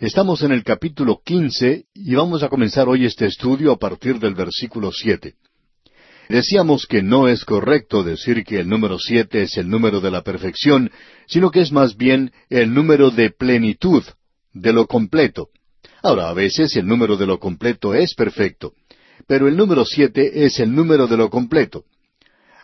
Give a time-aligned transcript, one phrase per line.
[0.00, 4.34] Estamos en el capítulo quince y vamos a comenzar hoy este estudio a partir del
[4.34, 5.34] versículo siete.
[6.28, 10.22] Decíamos que no es correcto decir que el número siete es el número de la
[10.22, 10.90] perfección,
[11.28, 14.02] sino que es más bien el número de plenitud,
[14.52, 15.50] de lo completo.
[16.02, 18.72] Ahora, a veces el número de lo completo es perfecto,
[19.28, 21.84] pero el número siete es el número de lo completo.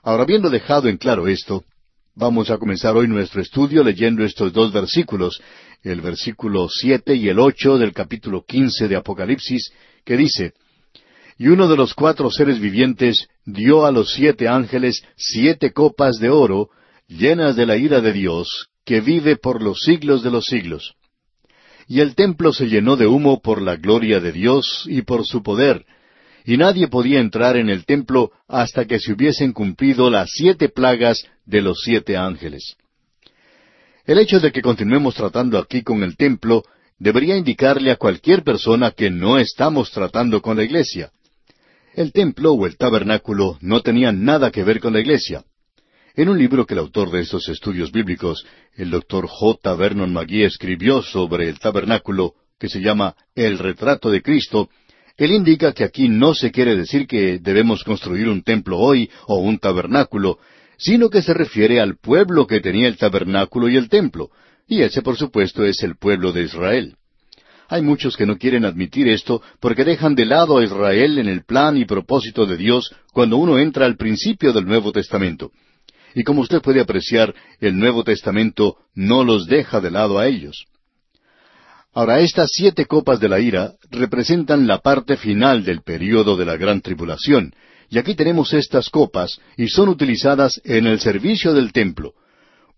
[0.03, 1.63] Ahora, habiendo dejado en claro esto,
[2.17, 5.41] vamos a comenzar hoy nuestro estudio leyendo estos dos versículos,
[5.83, 9.73] el versículo siete y el ocho del capítulo quince de Apocalipsis,
[10.05, 10.53] que dice,
[11.39, 16.31] Y uno de los cuatro seres vivientes dio a los siete ángeles siete copas de
[16.31, 16.71] oro,
[17.09, 20.95] llenas de la ira de Dios, que vive por los siglos de los siglos.
[21.89, 25.43] Y el templo se llenó de humo por la gloria de Dios y por su
[25.43, 25.85] poder,
[26.45, 31.25] y nadie podía entrar en el templo hasta que se hubiesen cumplido las siete plagas
[31.47, 32.77] de los siete ángeles.
[34.11, 36.65] El hecho de que continuemos tratando aquí con el templo
[36.99, 41.13] debería indicarle a cualquier persona que no estamos tratando con la iglesia.
[41.95, 45.45] El templo o el tabernáculo no tenían nada que ver con la iglesia.
[46.17, 49.77] En un libro que el autor de estos estudios bíblicos, el doctor J.
[49.77, 54.71] Vernon McGee, escribió sobre el tabernáculo, que se llama El retrato de Cristo,
[55.19, 59.37] él indica que aquí no se quiere decir que debemos construir un templo hoy o
[59.37, 60.41] un tabernáculo,
[60.81, 64.31] sino que se refiere al pueblo que tenía el tabernáculo y el templo,
[64.67, 66.97] y ese por supuesto es el pueblo de Israel.
[67.69, 71.45] Hay muchos que no quieren admitir esto porque dejan de lado a Israel en el
[71.45, 75.53] plan y propósito de Dios cuando uno entra al principio del Nuevo Testamento.
[76.15, 80.65] Y como usted puede apreciar, el Nuevo Testamento no los deja de lado a ellos.
[81.93, 86.57] Ahora, estas siete copas de la ira representan la parte final del período de la
[86.57, 87.53] gran tribulación,
[87.91, 92.15] y aquí tenemos estas copas, y son utilizadas en el servicio del templo.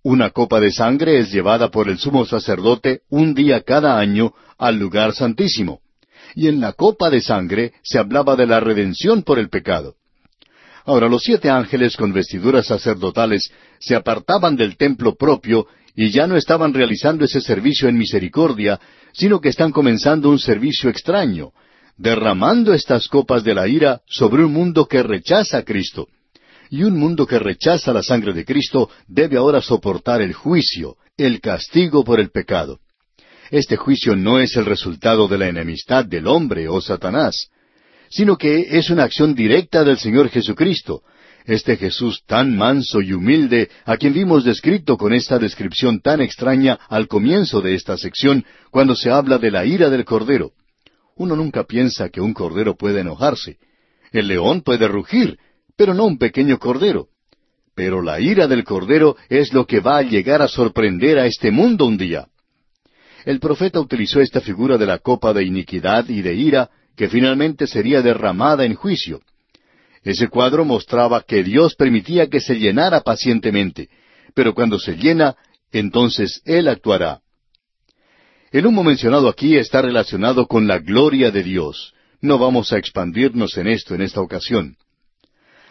[0.03, 4.79] Una copa de sangre es llevada por el sumo sacerdote un día cada año al
[4.79, 5.81] lugar santísimo,
[6.35, 9.97] y en la copa de sangre se hablaba de la redención por el pecado.
[10.85, 16.36] Ahora los siete ángeles con vestiduras sacerdotales se apartaban del templo propio y ya no
[16.36, 18.81] estaban realizando ese servicio en misericordia,
[19.13, 21.53] sino que están comenzando un servicio extraño,
[21.97, 26.08] derramando estas copas de la ira sobre un mundo que rechaza a Cristo.
[26.70, 31.41] Y un mundo que rechaza la sangre de Cristo debe ahora soportar el juicio, el
[31.41, 32.80] castigo por el pecado.
[33.51, 37.48] Este juicio no es el resultado de la enemistad del hombre o Satanás,
[38.09, 41.03] sino que es una acción directa del Señor Jesucristo,
[41.45, 46.79] este Jesús tan manso y humilde, a quien vimos descrito con esta descripción tan extraña
[46.89, 50.53] al comienzo de esta sección, cuando se habla de la ira del Cordero.
[51.23, 53.59] Uno nunca piensa que un Cordero puede enojarse.
[54.11, 55.39] El león puede rugir,
[55.77, 57.11] pero no un pequeño Cordero.
[57.77, 61.53] Pero la ira del Cordero es lo que va a llegar a sorprender a este
[61.53, 62.27] mundo un día.
[63.25, 67.69] El profeta utilizó esta figura de la copa de iniquidad y de ira que finalmente
[67.69, 69.21] sería derramada en juicio.
[70.03, 73.89] Ese cuadro mostraba que Dios permitía que se llenara pacientemente,
[74.35, 75.37] pero cuando se llena,
[75.71, 77.21] entonces Él actuará.
[78.52, 81.95] El humo mencionado aquí está relacionado con la gloria de Dios.
[82.20, 84.77] No vamos a expandirnos en esto en esta ocasión.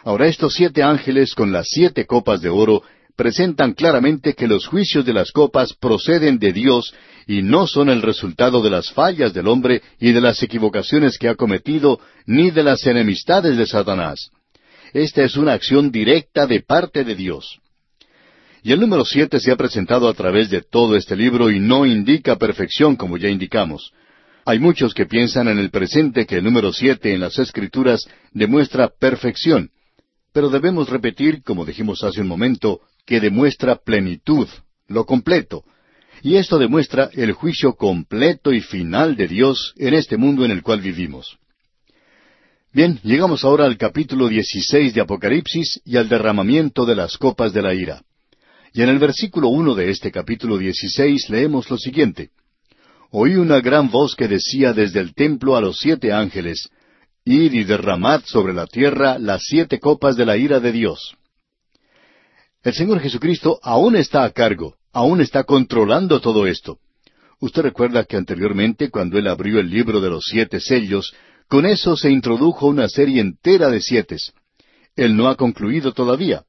[0.02, 2.82] Ahora estos siete ángeles con las siete copas de oro
[3.14, 6.92] presentan claramente que los juicios de las copas proceden de Dios
[7.28, 11.28] y no son el resultado de las fallas del hombre y de las equivocaciones que
[11.28, 14.30] ha cometido, ni de las enemistades de Satanás.
[14.92, 17.61] Esta es una acción directa de parte de Dios.
[18.62, 21.84] Y el número siete se ha presentado a través de todo este libro y no
[21.84, 23.92] indica perfección, como ya indicamos.
[24.44, 28.88] Hay muchos que piensan en el presente que el número siete en las Escrituras demuestra
[28.88, 29.70] perfección,
[30.32, 34.48] pero debemos repetir, como dijimos hace un momento, que demuestra plenitud,
[34.86, 35.64] lo completo,
[36.22, 40.62] y esto demuestra el juicio completo y final de Dios en este mundo en el
[40.62, 41.36] cual vivimos.
[42.72, 47.62] Bien, llegamos ahora al capítulo 16 de Apocalipsis y al derramamiento de las copas de
[47.62, 48.02] la ira.
[48.74, 52.30] Y en el versículo uno de este capítulo 16 leemos lo siguiente.
[53.10, 56.70] Oí una gran voz que decía desde el templo a los siete ángeles,
[57.24, 61.14] Id y derramad sobre la tierra las siete copas de la ira de Dios.
[62.62, 66.78] El Señor Jesucristo aún está a cargo, aún está controlando todo esto.
[67.40, 71.14] Usted recuerda que anteriormente, cuando Él abrió el libro de los siete sellos,
[71.48, 74.16] con eso se introdujo una serie entera de siete.
[74.96, 76.44] Él no ha concluido todavía.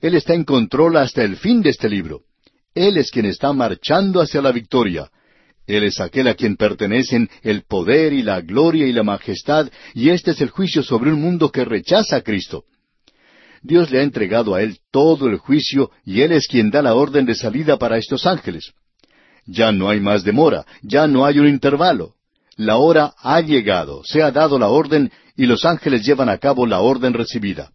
[0.00, 2.22] Él está en control hasta el fin de este libro.
[2.74, 5.10] Él es quien está marchando hacia la victoria.
[5.66, 10.10] Él es aquel a quien pertenecen el poder y la gloria y la majestad, y
[10.10, 12.64] este es el juicio sobre un mundo que rechaza a Cristo.
[13.60, 16.94] Dios le ha entregado a él todo el juicio y él es quien da la
[16.94, 18.72] orden de salida para estos ángeles.
[19.46, 22.14] Ya no hay más demora, ya no hay un intervalo.
[22.56, 26.66] La hora ha llegado, se ha dado la orden y los ángeles llevan a cabo
[26.66, 27.72] la orden recibida.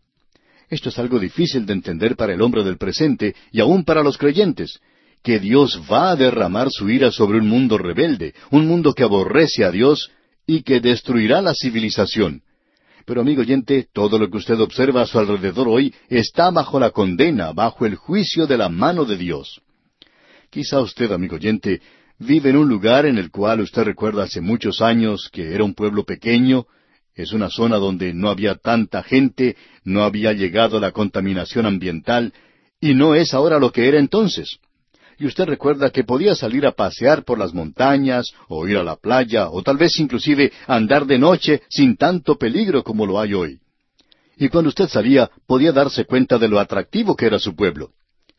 [0.74, 4.18] Esto es algo difícil de entender para el hombre del presente y aún para los
[4.18, 4.80] creyentes,
[5.22, 9.64] que Dios va a derramar su ira sobre un mundo rebelde, un mundo que aborrece
[9.64, 10.10] a Dios
[10.48, 12.42] y que destruirá la civilización.
[13.06, 16.90] Pero amigo oyente, todo lo que usted observa a su alrededor hoy está bajo la
[16.90, 19.62] condena, bajo el juicio de la mano de Dios.
[20.50, 21.82] Quizá usted, amigo oyente,
[22.18, 25.76] vive en un lugar en el cual usted recuerda hace muchos años que era un
[25.76, 26.66] pueblo pequeño,
[27.16, 32.34] es una zona donde no había tanta gente, no había llegado la contaminación ambiental,
[32.80, 34.60] y no es ahora lo que era entonces.
[35.20, 38.96] Y usted recuerda que podía salir a pasear por las montañas, o ir a la
[38.96, 43.60] playa, o tal vez inclusive andar de noche sin tanto peligro como lo hay hoy.
[44.38, 47.92] Y cuando usted salía, podía darse cuenta de lo atractivo que era su pueblo.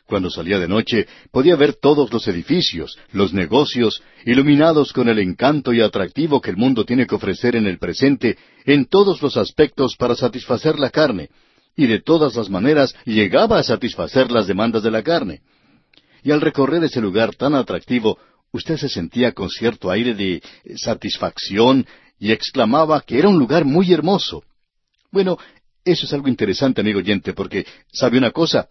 [0.06, 5.72] Cuando salía de noche, podía ver todos los edificios, los negocios, iluminados con el encanto
[5.72, 8.36] y atractivo que el mundo tiene que ofrecer en el presente,
[8.66, 11.30] en todos los aspectos para satisfacer la carne,
[11.74, 15.40] y de todas las maneras llegaba a satisfacer las demandas de la carne.
[16.22, 18.18] Y al recorrer ese lugar tan atractivo,
[18.52, 20.42] usted se sentía con cierto aire de
[20.76, 21.86] satisfacción
[22.18, 24.44] y exclamaba que era un lugar muy hermoso.
[25.10, 25.38] Bueno,
[25.82, 28.68] eso es algo interesante, amigo oyente, porque, ¿sabe una cosa?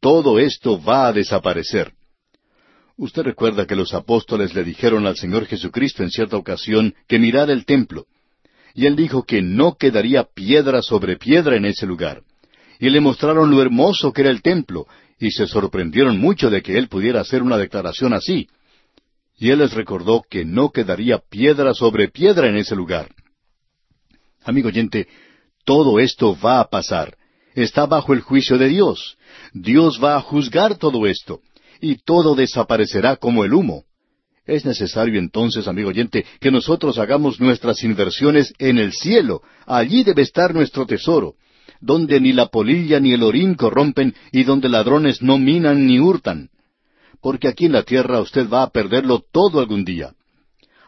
[0.00, 1.92] Todo esto va a desaparecer.
[2.96, 7.52] Usted recuerda que los apóstoles le dijeron al Señor Jesucristo en cierta ocasión que mirara
[7.52, 8.06] el templo,
[8.74, 12.22] y él dijo que no quedaría piedra sobre piedra en ese lugar.
[12.80, 14.86] Y le mostraron lo hermoso que era el templo,
[15.18, 18.48] y se sorprendieron mucho de que él pudiera hacer una declaración así.
[19.36, 23.10] Y él les recordó que no quedaría piedra sobre piedra en ese lugar.
[24.44, 25.08] Amigo oyente,
[25.64, 27.17] todo esto va a pasar.
[27.58, 29.18] Está bajo el juicio de Dios.
[29.52, 31.40] Dios va a juzgar todo esto,
[31.80, 33.82] y todo desaparecerá como el humo.
[34.46, 39.42] Es necesario entonces, amigo oyente, que nosotros hagamos nuestras inversiones en el cielo.
[39.66, 41.34] Allí debe estar nuestro tesoro,
[41.80, 46.50] donde ni la polilla ni el orín corrompen y donde ladrones no minan ni hurtan.
[47.20, 50.12] Porque aquí en la tierra usted va a perderlo todo algún día.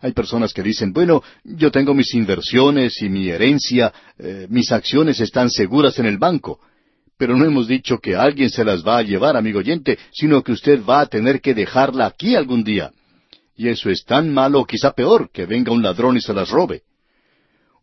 [0.02, 5.20] Hay personas que dicen, bueno, yo tengo mis inversiones y mi herencia, eh, mis acciones
[5.20, 6.58] están seguras en el banco.
[7.18, 10.52] Pero no hemos dicho que alguien se las va a llevar, amigo oyente, sino que
[10.52, 12.92] usted va a tener que dejarla aquí algún día.
[13.54, 16.82] Y eso es tan malo, quizá peor, que venga un ladrón y se las robe.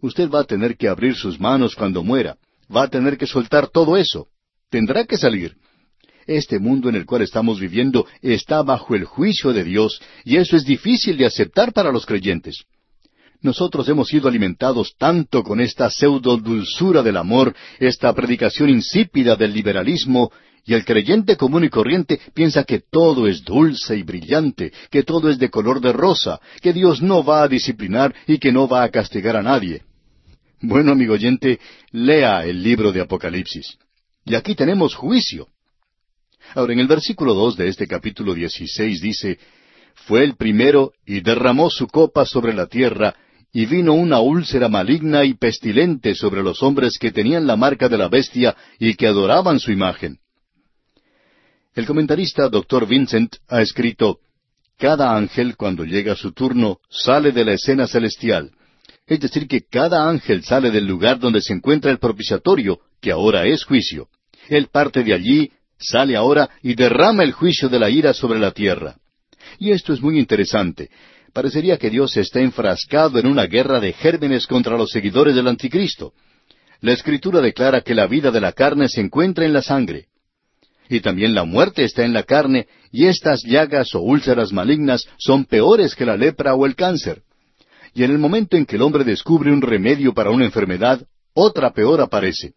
[0.02, 2.38] Usted va a tener que abrir sus manos cuando muera.
[2.76, 4.28] Va a tener que soltar todo eso.
[4.72, 5.56] Tendrá que salir.
[6.28, 10.58] Este mundo en el cual estamos viviendo está bajo el juicio de Dios, y eso
[10.58, 12.66] es difícil de aceptar para los creyentes.
[13.42, 19.54] Nosotros hemos sido alimentados tanto con esta pseudo dulzura del amor, esta predicación insípida del
[19.54, 20.32] liberalismo,
[20.66, 25.30] y el creyente común y corriente piensa que todo es dulce y brillante, que todo
[25.30, 28.84] es de color de rosa, que Dios no va a disciplinar y que no va
[28.84, 29.84] a castigar a nadie.
[30.60, 31.60] Bueno, amigo oyente,
[31.92, 33.78] lea el libro de Apocalipsis.
[34.26, 35.48] Y aquí tenemos juicio.
[36.56, 39.38] Ahora, en el versículo dos de este capítulo dieciséis dice,
[39.94, 43.16] Fue el primero y derramó su copa sobre la tierra,
[43.54, 47.98] y vino una úlcera maligna y pestilente sobre los hombres que tenían la marca de
[47.98, 50.20] la bestia y que adoraban su imagen.
[51.74, 52.88] El comentarista Dr.
[52.88, 54.20] Vincent ha escrito,
[54.78, 58.52] Cada ángel cuando llega su turno sale de la escena celestial.
[59.06, 63.46] Es decir, que cada ángel sale del lugar donde se encuentra el propiciatorio, que ahora
[63.46, 64.10] es juicio.
[64.50, 68.52] Él parte de allí, sale ahora y derrama el juicio de la ira sobre la
[68.52, 68.96] tierra.
[69.60, 70.90] Y esto es muy interesante,
[71.34, 76.14] parecería que Dios está enfrascado en una guerra de gérmenes contra los seguidores del anticristo.
[76.82, 80.08] La escritura declara que la vida de la carne se encuentra en la sangre.
[80.90, 85.46] Y también la muerte está en la carne, y estas llagas o úlceras malignas son
[85.46, 87.24] peores que la lepra o el cáncer.
[87.94, 91.02] Y en el momento en que el hombre descubre un remedio para una enfermedad,
[91.34, 92.54] otra peor aparece.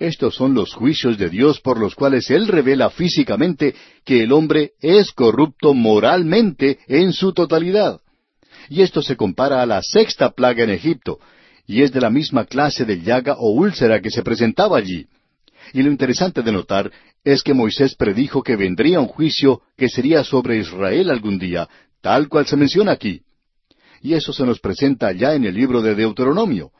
[0.00, 4.72] Estos son los juicios de Dios por los cuales Él revela físicamente que el hombre
[4.80, 8.00] es corrupto moralmente en su totalidad.
[8.70, 11.18] Y esto se compara a la sexta plaga en Egipto,
[11.66, 15.06] y es de la misma clase de llaga o úlcera que se presentaba allí.
[15.74, 16.90] Y lo interesante de notar
[17.22, 21.68] es que Moisés predijo que vendría un juicio que sería sobre Israel algún día,
[22.00, 23.20] tal cual se menciona aquí.
[24.00, 26.72] Y eso se nos presenta ya en el libro de Deuteronomio.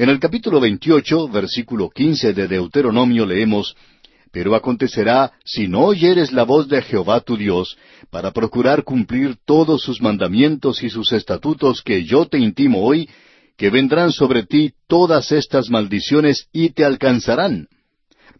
[0.00, 3.76] En el capítulo 28, versículo 15 de Deuteronomio leemos,
[4.32, 7.76] Pero acontecerá, si no oyeres la voz de Jehová tu Dios,
[8.08, 13.10] para procurar cumplir todos sus mandamientos y sus estatutos que yo te intimo hoy,
[13.58, 17.68] que vendrán sobre ti todas estas maldiciones y te alcanzarán.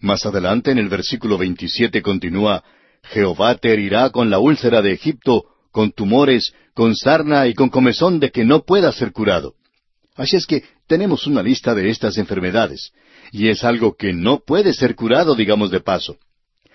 [0.00, 2.64] Más adelante en el versículo 27 continúa,
[3.02, 8.18] Jehová te herirá con la úlcera de Egipto, con tumores, con sarna y con comezón
[8.18, 9.56] de que no pueda ser curado.
[10.16, 12.90] Así es que tenemos una lista de estas enfermedades,
[13.30, 16.16] y es algo que no puede ser curado, digamos de paso.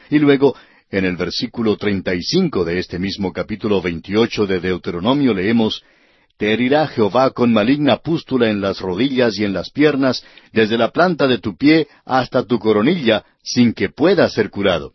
[0.09, 0.55] Y luego,
[0.89, 5.83] en el versículo treinta y cinco de este mismo capítulo veintiocho de Deuteronomio leemos
[6.37, 10.91] Te herirá Jehová con maligna pústula en las rodillas y en las piernas, desde la
[10.91, 14.93] planta de tu pie hasta tu coronilla, sin que pueda ser curado.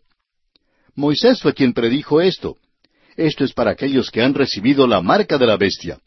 [0.95, 2.57] Moisés fue quien predijo esto.
[3.15, 5.99] Esto es para aquellos que han recibido la marca de la bestia.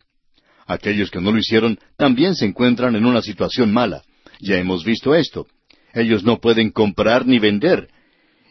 [0.67, 4.03] Aquellos que no lo hicieron también se encuentran en una situación mala.
[4.41, 5.47] Ya hemos visto esto.
[5.93, 7.89] Ellos no pueden comprar ni vender.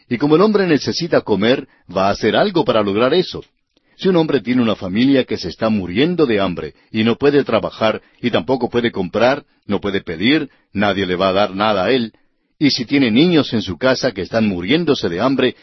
[0.08, 3.42] Y como el hombre necesita comer, va a hacer algo para lograr eso.
[3.96, 7.44] Si un hombre tiene una familia que se está muriendo de hambre y no puede
[7.44, 11.90] trabajar y tampoco puede comprar, no puede pedir, nadie le va a dar nada a
[11.92, 12.12] él,
[12.58, 15.56] y si tiene niños en su casa que están muriéndose de hambre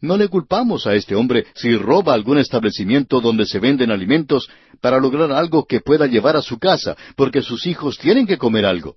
[0.00, 4.48] no le culpamos a este hombre si roba algún establecimiento donde se venden alimentos
[4.80, 8.66] para lograr algo que pueda llevar a su casa, porque sus hijos tienen que comer
[8.66, 8.96] algo.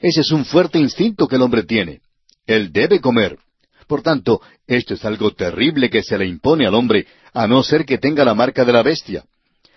[0.00, 2.00] Ese es un fuerte instinto que el hombre tiene.
[2.46, 3.38] Él debe comer.
[3.86, 7.84] Por tanto, esto es algo terrible que se le impone al hombre, a no ser
[7.84, 9.24] que tenga la marca de la bestia.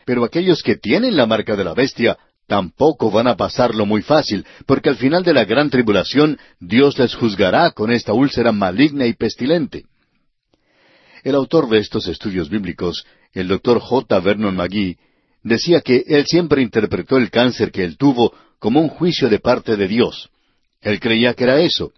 [0.05, 4.45] Pero aquellos que tienen la marca de la bestia tampoco van a pasarlo muy fácil,
[4.65, 9.13] porque al final de la gran tribulación Dios les juzgará con esta úlcera maligna y
[9.13, 9.85] pestilente.
[11.23, 14.19] El autor de estos estudios bíblicos, el doctor J.
[14.19, 14.97] Vernon McGee,
[15.45, 19.77] decía que él siempre interpretó el cáncer que él tuvo como un juicio de parte
[19.77, 20.29] de Dios.
[20.81, 21.93] Él creía que era eso,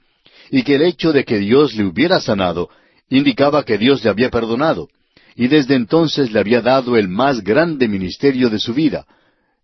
[0.51, 2.69] y que el hecho de que Dios le hubiera sanado
[3.09, 4.89] indicaba que Dios le había perdonado,
[5.35, 9.07] y desde entonces le había dado el más grande ministerio de su vida,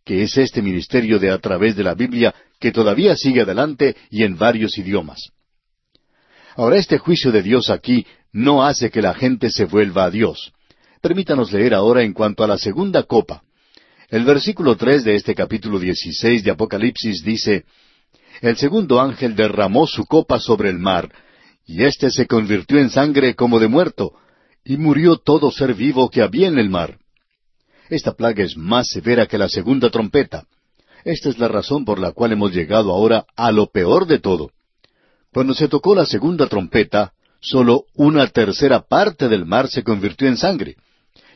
[0.05, 4.23] que es este ministerio de a través de la Biblia que todavía sigue adelante y
[4.23, 5.31] en varios idiomas.
[6.55, 10.53] Ahora este juicio de Dios aquí no hace que la gente se vuelva a Dios.
[11.01, 13.43] Permítanos leer ahora en cuanto a la segunda copa.
[14.13, 17.65] El versículo tres de este capítulo dieciséis de Apocalipsis dice
[18.41, 21.11] El segundo ángel derramó su copa sobre el mar,
[21.65, 24.13] y éste se convirtió en sangre como de muerto,
[24.63, 26.99] y murió todo ser vivo que había en el mar.
[27.89, 30.45] Esta plaga es más severa que la segunda trompeta.
[31.03, 34.51] Esta es la razón por la cual hemos llegado ahora a lo peor de todo.
[35.33, 40.37] Cuando se tocó la segunda trompeta, solo una tercera parte del mar se convirtió en
[40.37, 40.75] sangre.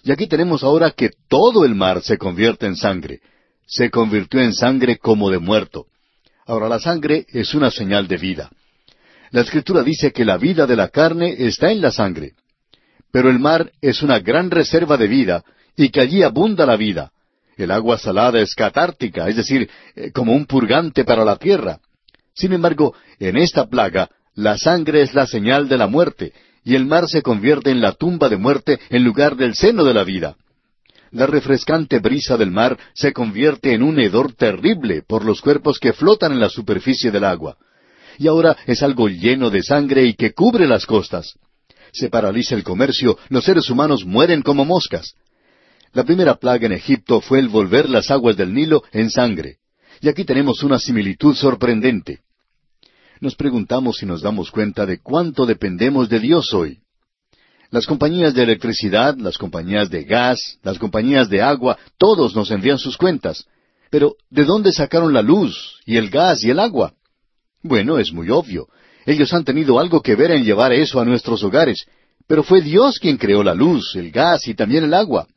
[0.04, 3.22] Y aquí tenemos ahora que todo el mar se convierte en sangre.
[3.66, 5.88] Se convirtió en sangre como de muerto.
[6.46, 8.50] Ahora la sangre es una señal de vida.
[9.32, 12.34] La escritura dice que la vida de la carne está en la sangre.
[13.12, 15.44] Pero el mar es una gran reserva de vida
[15.76, 17.12] y que allí abunda la vida.
[17.58, 21.80] El agua salada es catártica, es decir, eh, como un purgante para la tierra.
[22.34, 26.34] Sin embargo, en esta plaga la sangre es la señal de la muerte,
[26.68, 29.94] y el mar se convierte en la tumba de muerte en lugar del seno de
[29.94, 30.36] la vida.
[31.12, 35.94] La refrescante brisa del mar se convierte en un hedor terrible por los cuerpos que
[35.94, 37.56] flotan en la superficie del agua.
[38.18, 41.36] Y ahora es algo lleno de sangre y que cubre las costas.
[41.94, 45.14] Se paraliza el comercio, los seres humanos mueren como moscas.
[45.94, 49.60] La primera plaga en Egipto fue el volver las aguas del Nilo en sangre.
[50.02, 52.27] Y aquí tenemos una similitud sorprendente
[53.22, 56.80] nos preguntamos si nos damos cuenta de cuánto dependemos de Dios hoy.
[57.70, 62.78] Las compañías de electricidad, las compañías de gas, las compañías de agua, todos nos envían
[62.78, 63.46] sus cuentas.
[63.90, 66.94] Pero, ¿de dónde sacaron la luz y el gas y el agua?
[67.62, 68.68] Bueno, es muy obvio.
[69.06, 71.86] Ellos han tenido algo que ver en llevar eso a nuestros hogares,
[72.28, 75.28] pero fue Dios quien creó la luz, el gas y también el agua.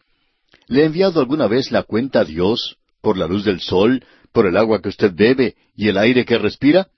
[0.67, 4.47] ¿Le ha enviado alguna vez la cuenta a Dios por la luz del sol, por
[4.47, 6.89] el agua que usted bebe y el aire que respira?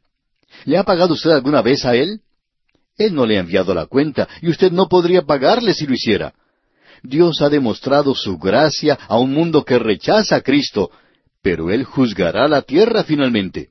[0.64, 2.21] ¿Le ha pagado usted alguna vez a Él?
[2.97, 6.35] Él no le ha enviado la cuenta y usted no podría pagarle si lo hiciera.
[7.02, 10.90] Dios ha demostrado su gracia a un mundo que rechaza a Cristo,
[11.42, 13.71] pero Él juzgará la tierra finalmente.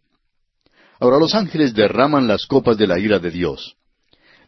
[1.00, 3.76] Ahora los ángeles derraman las copas de la ira de Dios.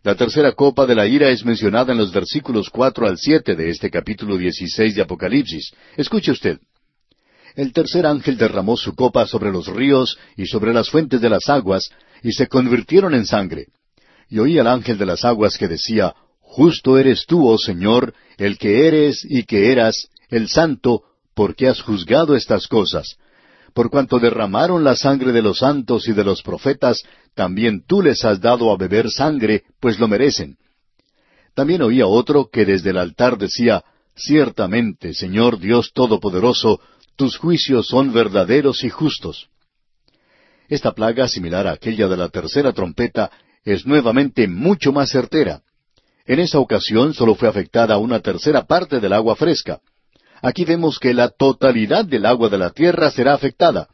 [0.03, 3.69] La tercera copa de la ira es mencionada en los versículos cuatro al siete de
[3.69, 5.71] este capítulo dieciséis de Apocalipsis.
[5.95, 6.59] Escuche usted
[7.55, 11.49] el tercer ángel derramó su copa sobre los ríos y sobre las fuentes de las
[11.49, 11.89] aguas,
[12.23, 13.67] y se convirtieron en sangre.
[14.29, 18.57] Y oí al ángel de las aguas que decía, Justo eres tú, oh Señor, el
[18.57, 21.01] que eres y que eras, el santo,
[21.33, 23.17] porque has juzgado estas cosas.
[23.73, 27.01] Por cuanto derramaron la sangre de los santos y de los profetas,
[27.33, 30.57] también tú les has dado a beber sangre, pues lo merecen.
[31.55, 33.83] También oía otro que desde el altar decía,
[34.15, 36.79] Ciertamente, Señor Dios Todopoderoso,
[37.15, 39.49] tus juicios son verdaderos y justos.
[40.67, 43.31] Esta plaga, similar a aquella de la tercera trompeta,
[43.63, 45.61] es nuevamente mucho más certera.
[46.25, 49.79] En esa ocasión solo fue afectada una tercera parte del agua fresca.
[50.41, 53.87] Aquí vemos que la totalidad del agua de la tierra será afectada.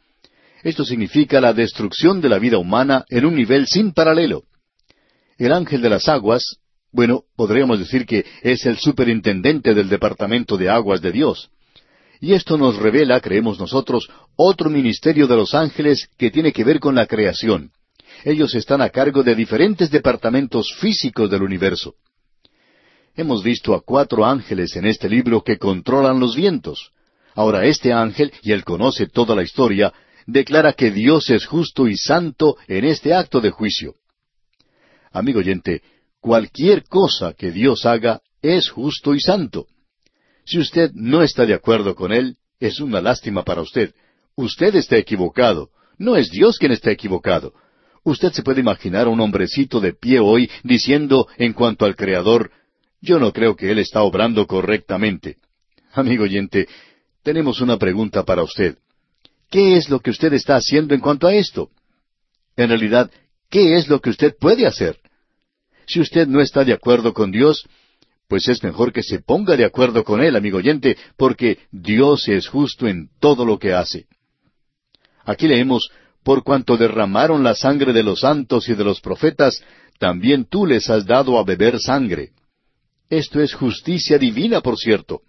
[0.62, 4.44] Esto significa la destrucción de la vida humana en un nivel sin paralelo.
[5.38, 6.56] El ángel de las aguas,
[6.92, 11.50] bueno, podríamos decir que es el superintendente del Departamento de Aguas de Dios.
[12.20, 16.78] Y esto nos revela, creemos nosotros, otro ministerio de los ángeles que tiene que ver
[16.78, 17.70] con la creación.
[18.24, 21.94] Ellos están a cargo de diferentes departamentos físicos del universo.
[23.16, 26.92] Hemos visto a cuatro ángeles en este libro que controlan los vientos.
[27.34, 29.92] Ahora este ángel, y él conoce toda la historia,
[30.26, 33.94] declara que Dios es justo y santo en este acto de juicio.
[35.10, 35.82] Amigo oyente,
[36.20, 39.66] cualquier cosa que Dios haga es justo y santo.
[40.50, 43.94] Si usted no está de acuerdo con Él, es una lástima para usted.
[44.34, 45.70] Usted está equivocado.
[45.96, 47.54] No es Dios quien está equivocado.
[48.02, 52.50] Usted se puede imaginar a un hombrecito de pie hoy diciendo en cuanto al Creador,
[53.00, 55.36] yo no creo que Él está obrando correctamente.
[55.92, 56.66] Amigo oyente,
[57.22, 58.76] tenemos una pregunta para usted.
[59.50, 61.70] ¿Qué es lo que usted está haciendo en cuanto a esto?
[62.56, 63.08] En realidad,
[63.48, 64.98] ¿qué es lo que usted puede hacer?
[65.86, 67.68] Si usted no está de acuerdo con Dios,
[68.30, 72.46] pues es mejor que se ponga de acuerdo con Él, amigo oyente, porque Dios es
[72.46, 74.06] justo en todo lo que hace.
[75.24, 75.90] Aquí leemos,
[76.22, 79.64] por cuanto derramaron la sangre de los santos y de los profetas,
[79.98, 82.30] también tú les has dado a beber sangre.
[83.10, 85.22] Esto es justicia divina, por cierto.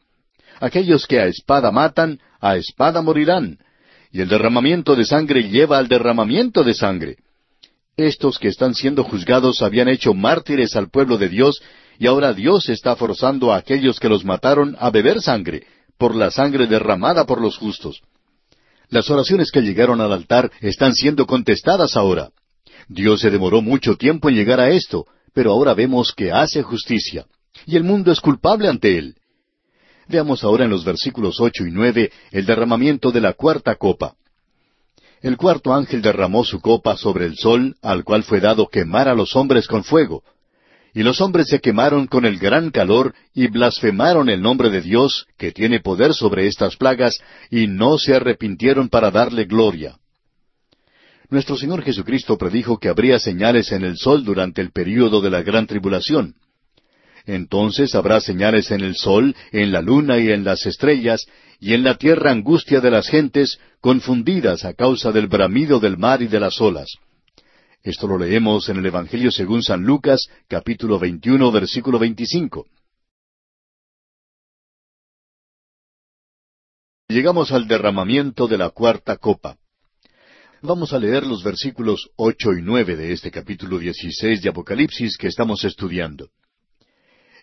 [0.59, 3.57] Aquellos que a espada matan, a espada morirán.
[4.11, 7.15] Y el derramamiento de sangre lleva al derramamiento de sangre.
[7.97, 11.63] Estos que están siendo juzgados habían hecho mártires al pueblo de Dios
[12.01, 15.67] y ahora Dios está forzando a aquellos que los mataron a beber sangre,
[15.99, 18.01] por la sangre derramada por los justos.
[18.89, 22.31] Las oraciones que llegaron al altar están siendo contestadas ahora.
[22.87, 27.27] Dios se demoró mucho tiempo en llegar a esto, pero ahora vemos que hace justicia.
[27.67, 29.15] Y el mundo es culpable ante él.
[30.07, 34.15] Veamos ahora en los versículos ocho y nueve el derramamiento de la cuarta copa.
[35.21, 39.13] El cuarto ángel derramó su copa sobre el sol, al cual fue dado quemar a
[39.13, 40.23] los hombres con fuego.
[40.93, 45.25] Y los hombres se quemaron con el gran calor y blasfemaron el nombre de Dios,
[45.37, 47.17] que tiene poder sobre estas plagas,
[47.49, 49.97] y no se arrepintieron para darle gloria.
[51.29, 55.41] Nuestro Señor Jesucristo predijo que habría señales en el sol durante el período de la
[55.41, 56.35] gran tribulación.
[57.25, 61.25] Entonces habrá señales en el sol, en la luna y en las estrellas,
[61.61, 66.21] y en la tierra angustia de las gentes, confundidas a causa del bramido del mar
[66.21, 66.97] y de las olas.
[67.83, 72.67] Esto lo leemos en el Evangelio según San Lucas, capítulo 21, versículo 25.
[77.07, 79.57] Llegamos al derramamiento de la cuarta copa.
[80.61, 85.25] Vamos a leer los versículos ocho y nueve de este capítulo dieciséis de Apocalipsis que
[85.25, 86.29] estamos estudiando.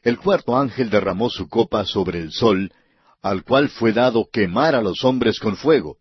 [0.04, 2.72] El cuarto ángel derramó su copa sobre el sol,
[3.22, 5.96] al cual fue dado quemar a los hombres con fuego.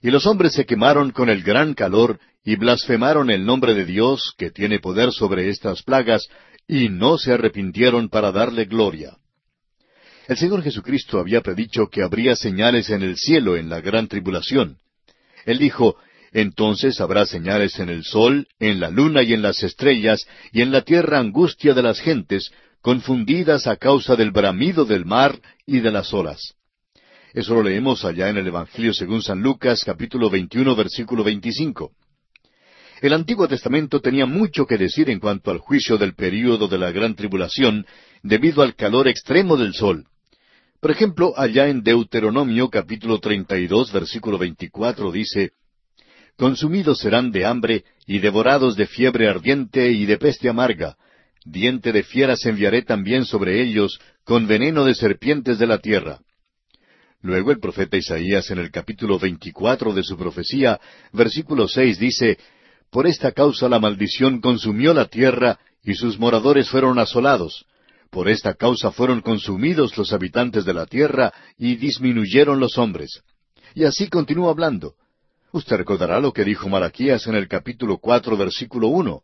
[0.00, 4.34] Y los hombres se quemaron con el gran calor, y blasfemaron el nombre de Dios,
[4.38, 6.28] que tiene poder sobre estas plagas,
[6.66, 9.16] y no se arrepintieron para darle gloria.
[10.28, 14.78] El Señor Jesucristo había predicho que habría señales en el cielo en la gran tribulación.
[15.44, 15.96] Él dijo,
[16.32, 20.70] entonces habrá señales en el sol, en la luna y en las estrellas, y en
[20.70, 25.90] la tierra angustia de las gentes, confundidas a causa del bramido del mar y de
[25.90, 26.54] las olas.
[27.34, 31.92] Eso lo leemos allá en el Evangelio según San Lucas capítulo 21 versículo 25.
[33.00, 36.90] El Antiguo Testamento tenía mucho que decir en cuanto al juicio del período de la
[36.90, 37.86] gran tribulación
[38.22, 40.04] debido al calor extremo del sol.
[40.80, 45.52] Por ejemplo, allá en Deuteronomio capítulo 32 versículo 24 dice,
[46.36, 50.98] Consumidos serán de hambre y devorados de fiebre ardiente y de peste amarga.
[51.46, 56.20] Diente de fieras enviaré también sobre ellos, con veneno de serpientes de la tierra.
[57.22, 60.78] Luego el profeta Isaías en el capítulo 24 de su profecía,
[61.12, 62.38] versículo 6 dice,
[62.90, 67.64] por esta causa la maldición consumió la tierra y sus moradores fueron asolados.
[68.10, 73.22] Por esta causa fueron consumidos los habitantes de la tierra y disminuyeron los hombres.
[73.74, 74.94] Y así continúa hablando.
[75.52, 79.22] Usted recordará lo que dijo Malaquías en el capítulo cuatro, versículo uno.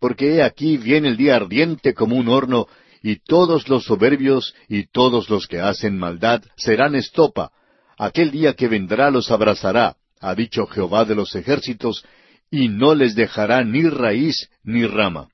[0.00, 2.66] Porque he aquí viene el día ardiente como un horno,
[3.02, 7.52] y todos los soberbios y todos los que hacen maldad serán estopa.
[7.98, 12.04] Aquel día que vendrá los abrazará, ha dicho Jehová de los ejércitos,
[12.50, 15.28] y no les dejará ni raíz ni rama.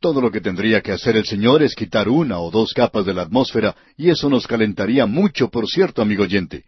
[0.00, 3.12] Todo lo que tendría que hacer el Señor es quitar una o dos capas de
[3.12, 6.64] la atmósfera, y eso nos calentaría mucho, por cierto, amigo oyente.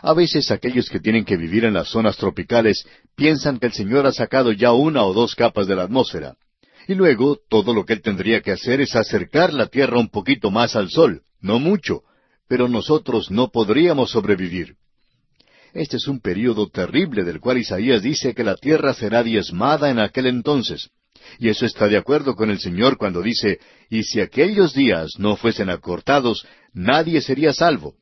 [0.00, 2.86] A veces aquellos que tienen que vivir en las zonas tropicales
[3.16, 6.36] piensan que el Señor ha sacado ya una o dos capas de la atmósfera.
[6.86, 10.50] Y luego todo lo que Él tendría que hacer es acercar la Tierra un poquito
[10.50, 12.02] más al Sol, no mucho,
[12.48, 14.76] pero nosotros no podríamos sobrevivir.
[15.74, 19.98] Este es un período terrible del cual Isaías dice que la tierra será diezmada en
[19.98, 20.90] aquel entonces.
[21.40, 23.58] Y eso está de acuerdo con el Señor cuando dice,
[23.90, 27.94] y si aquellos días no fuesen acortados, nadie sería salvo.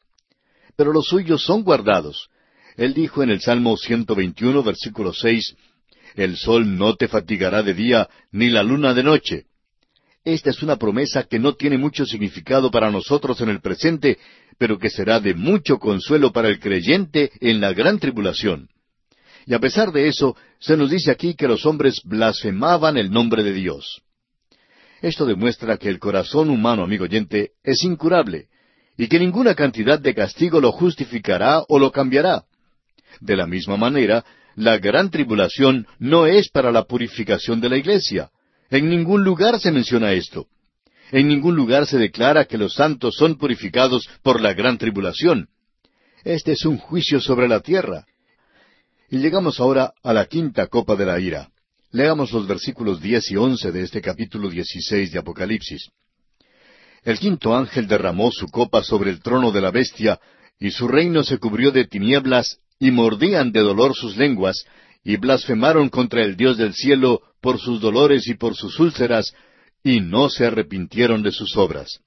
[0.77, 2.29] Pero los suyos son guardados.
[2.77, 5.57] Él dijo en el Salmo 121, versículo 6,
[6.15, 9.47] El sol no te fatigará de día, ni la luna de noche.
[10.25, 14.19] Esta es una promesa que no tiene mucho significado para nosotros en el presente,
[14.57, 18.69] pero que será de mucho consuelo para el creyente en la gran tribulación.
[19.47, 23.43] Y a pesar de eso, se nos dice aquí que los hombres blasfemaban el nombre
[23.43, 24.03] de Dios.
[25.01, 28.47] Esto demuestra que el corazón humano, amigo oyente, es incurable,
[28.97, 32.45] y que ninguna cantidad de castigo lo justificará o lo cambiará.
[33.21, 38.31] De la misma manera, la gran tribulación no es para la purificación de la iglesia.
[38.73, 40.47] En ningún lugar se menciona esto.
[41.11, 45.49] En ningún lugar se declara que los santos son purificados por la gran tribulación.
[46.25, 48.07] Este es un juicio sobre la tierra.
[49.11, 51.51] Y llegamos ahora a la quinta copa de la ira.
[51.91, 55.91] Leamos los versículos diez y once de este capítulo dieciséis de Apocalipsis.
[57.05, 60.19] El quinto ángel derramó su copa sobre el trono de la bestia,
[60.59, 64.65] y su reino se cubrió de tinieblas, y mordían de dolor sus lenguas,
[65.05, 69.35] y blasfemaron contra el Dios del cielo por sus dolores y por sus úlceras,
[69.83, 72.01] y no se arrepintieron de sus obras.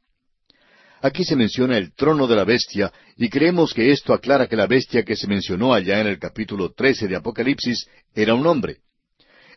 [1.02, 4.66] Aquí se menciona el trono de la bestia, y creemos que esto aclara que la
[4.66, 8.78] bestia que se mencionó allá en el capítulo trece de Apocalipsis era un hombre.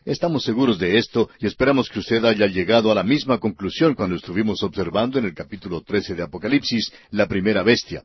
[0.05, 4.15] Estamos seguros de esto y esperamos que usted haya llegado a la misma conclusión cuando
[4.15, 8.03] estuvimos observando en el capítulo trece de Apocalipsis la primera bestia.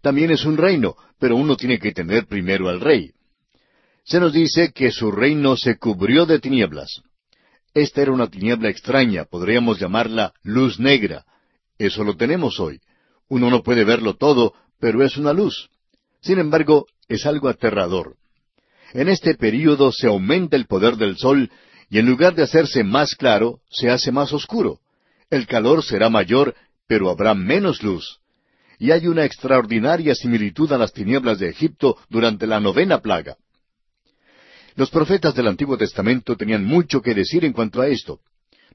[0.00, 3.12] También es un reino, pero uno tiene que tener primero al rey.
[4.06, 7.02] Se nos dice que su reino se cubrió de tinieblas.
[7.74, 11.24] Esta era una tiniebla extraña, podríamos llamarla luz negra.
[11.76, 12.80] Eso lo tenemos hoy.
[13.28, 15.70] Uno no puede verlo todo, pero es una luz.
[16.20, 18.14] Sin embargo, es algo aterrador.
[18.92, 21.50] En este período se aumenta el poder del sol
[21.90, 24.78] y en lugar de hacerse más claro, se hace más oscuro.
[25.30, 26.54] El calor será mayor,
[26.86, 28.20] pero habrá menos luz.
[28.78, 33.36] Y hay una extraordinaria similitud a las tinieblas de Egipto durante la novena plaga.
[34.76, 38.20] Los profetas del Antiguo Testamento tenían mucho que decir en cuanto a esto.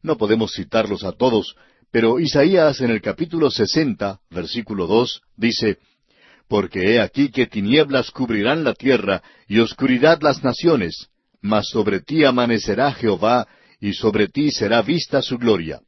[0.01, 1.55] No podemos citarlos a todos,
[1.91, 5.77] pero Isaías en el capítulo sesenta, versículo dos, dice,
[6.47, 11.09] Porque he aquí que tinieblas cubrirán la tierra y oscuridad las naciones,
[11.39, 13.47] mas sobre ti amanecerá Jehová,
[13.79, 15.81] y sobre ti será vista su gloria.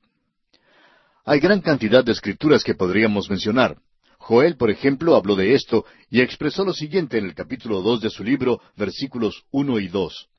[1.26, 3.78] Hay gran cantidad de escrituras que podríamos mencionar.
[4.23, 8.09] Joel, por ejemplo, habló de esto y expresó lo siguiente en el capítulo dos de
[8.09, 10.29] su libro, versículos uno y dos.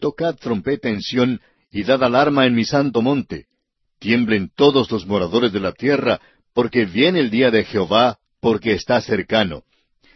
[0.00, 1.38] Tocad trompeta en Sión
[1.70, 3.48] y dad alarma en mi santo monte.
[3.98, 6.22] Tiemblen todos los moradores de la tierra,
[6.54, 9.62] porque viene el día de Jehová, porque está cercano.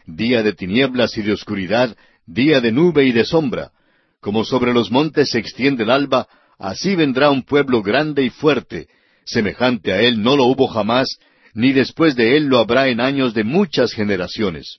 [0.06, 3.72] Día de tinieblas y de oscuridad, día de nube y de sombra.
[4.20, 6.28] Como sobre los montes se extiende el alba,
[6.58, 8.88] así vendrá un pueblo grande y fuerte.
[9.26, 11.18] Semejante a él no lo hubo jamás,
[11.56, 14.78] ni después de él lo habrá en años de muchas generaciones.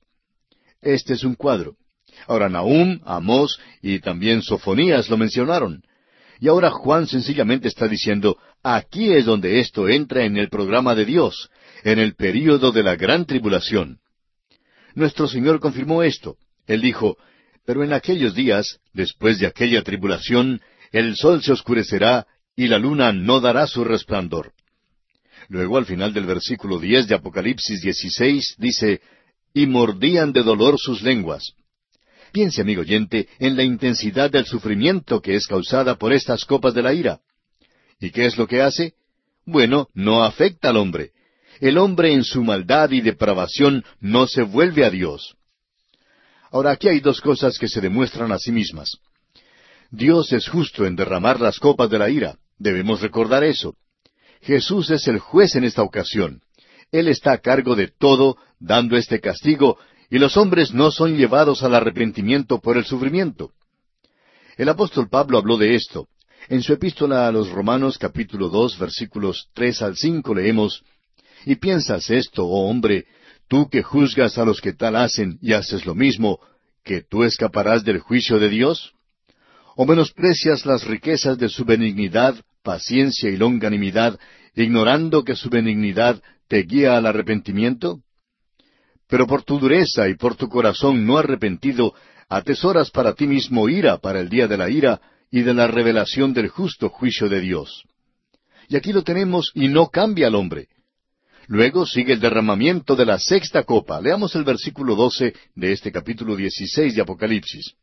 [0.79, 1.75] Este es un cuadro.
[2.27, 5.81] Ahora Nahum, Amós y también Sofonías lo mencionaron.
[6.39, 11.05] Y ahora Juan sencillamente está diciendo, aquí es donde esto entra en el programa de
[11.05, 11.49] Dios,
[11.83, 13.97] en el período de la gran tribulación.
[14.93, 16.37] Nuestro Señor confirmó esto.
[16.67, 17.17] Él dijo,
[17.65, 20.61] pero en aquellos días, después de aquella tribulación,
[20.91, 24.53] el sol se oscurecerá y la luna no dará su resplandor.
[25.49, 29.01] Luego al final del versículo diez de Apocalipsis dieciséis dice,
[29.53, 31.53] y mordían de dolor sus lenguas.
[32.31, 36.83] Piense, amigo oyente, en la intensidad del sufrimiento que es causada por estas copas de
[36.83, 37.19] la ira.
[37.99, 38.93] ¿Y qué es lo que hace?
[39.45, 41.11] Bueno, no afecta al hombre.
[41.59, 45.35] El hombre en su maldad y depravación no se vuelve a Dios.
[46.51, 48.97] Ahora aquí hay dos cosas que se demuestran a sí mismas.
[49.89, 52.37] Dios es justo en derramar las copas de la ira.
[52.59, 53.75] Debemos recordar eso.
[54.47, 56.39] Jesús es el juez en esta ocasión.
[56.93, 59.77] Él está a cargo de todo, dando este castigo,
[60.09, 63.51] y los hombres no son llevados al arrepentimiento por el sufrimiento.
[64.55, 66.07] El apóstol Pablo habló de esto.
[66.47, 70.81] En su epístola a los Romanos capítulo dos versículos tres al cinco leemos
[71.45, 73.05] Y piensas esto, oh hombre,
[73.49, 76.39] tú que juzgas a los que tal hacen y haces lo mismo,
[76.85, 78.93] que tú escaparás del juicio de Dios?
[79.75, 84.19] ¿O menosprecias las riquezas de su benignidad, paciencia y longanimidad,
[84.53, 88.01] ignorando que su benignidad te guía al arrepentimiento?
[89.07, 91.93] Pero por tu dureza y por tu corazón no arrepentido,
[92.27, 94.99] atesoras para ti mismo ira para el día de la ira
[95.31, 97.85] y de la revelación del justo juicio de Dios.
[98.67, 100.67] Y aquí lo tenemos y no cambia al hombre.
[101.47, 104.01] Luego sigue el derramamiento de la sexta copa.
[104.01, 107.75] Leamos el versículo doce de este capítulo dieciséis de Apocalipsis.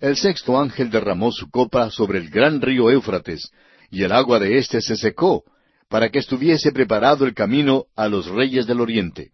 [0.00, 3.50] El sexto ángel derramó su copa sobre el gran río Éufrates,
[3.90, 5.44] y el agua de éste se secó,
[5.88, 9.30] para que estuviese preparado el camino a los reyes del oriente.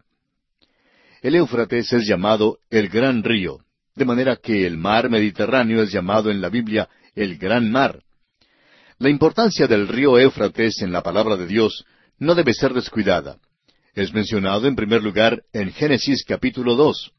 [1.23, 3.59] El Éufrates es llamado el gran río,
[3.95, 8.03] de manera que el mar Mediterráneo es llamado en la Biblia el gran mar.
[8.99, 11.85] La importancia del río Éufrates en la palabra de Dios
[12.19, 13.39] no debe ser descuidada.
[13.95, 17.13] Es mencionado en primer lugar en Génesis capítulo dos,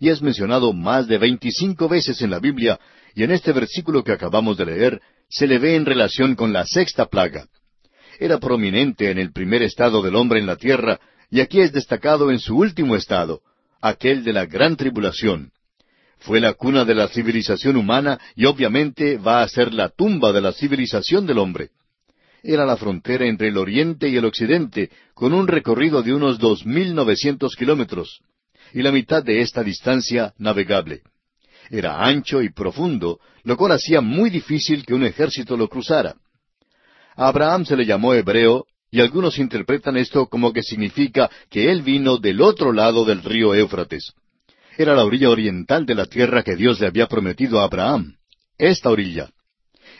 [0.00, 2.80] y es mencionado más de veinticinco veces en la Biblia,
[3.14, 6.64] y en este versículo que acabamos de leer se le ve en relación con la
[6.66, 7.46] sexta plaga.
[8.18, 10.98] Era prominente en el primer estado del hombre en la tierra,
[11.30, 13.42] y aquí es destacado en su último estado,
[13.82, 15.52] aquel de la gran tribulación.
[16.18, 20.40] Fue la cuna de la civilización humana y obviamente va a ser la tumba de
[20.40, 21.70] la civilización del hombre.
[22.42, 26.64] Era la frontera entre el oriente y el occidente, con un recorrido de unos dos
[26.64, 28.20] mil novecientos kilómetros,
[28.72, 31.02] y la mitad de esta distancia navegable.
[31.70, 36.16] Era ancho y profundo, lo cual hacía muy difícil que un ejército lo cruzara.
[37.16, 41.82] A Abraham se le llamó hebreo, y algunos interpretan esto como que significa que él
[41.82, 44.12] vino del otro lado del río Éufrates.
[44.76, 48.16] Era la orilla oriental de la tierra que Dios le había prometido a Abraham.
[48.58, 49.30] Esta orilla.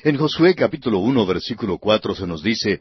[0.02, 2.80] En Josué capítulo uno versículo cuatro se nos dice,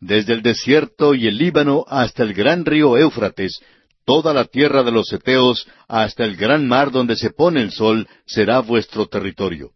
[0.00, 3.60] Desde el desierto y el Líbano hasta el gran río Éufrates,
[4.08, 8.08] toda la tierra de los Eteos hasta el gran mar donde se pone el sol
[8.24, 9.72] será vuestro territorio.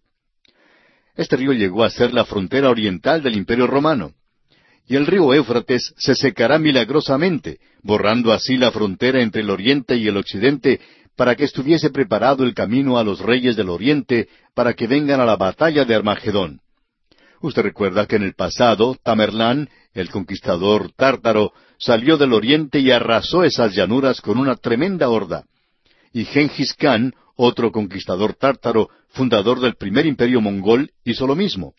[1.15, 4.15] Este río llegó a ser la frontera oriental del Imperio romano.
[4.87, 10.09] Y el río Éufrates se secará milagrosamente, borrando así la frontera entre el oriente y
[10.09, 10.81] el occidente
[11.15, 15.27] para que estuviese preparado el camino a los reyes del oriente para que vengan a
[15.27, 16.61] la batalla de Armagedón.
[17.43, 23.43] Usted recuerda que en el pasado Tamerlán, el conquistador tártaro, salió del oriente y arrasó
[23.43, 25.45] esas llanuras con una tremenda horda.
[26.13, 31.75] Y Gengis Khan, otro conquistador tártaro, fundador del primer imperio mongol, hizo lo mismo.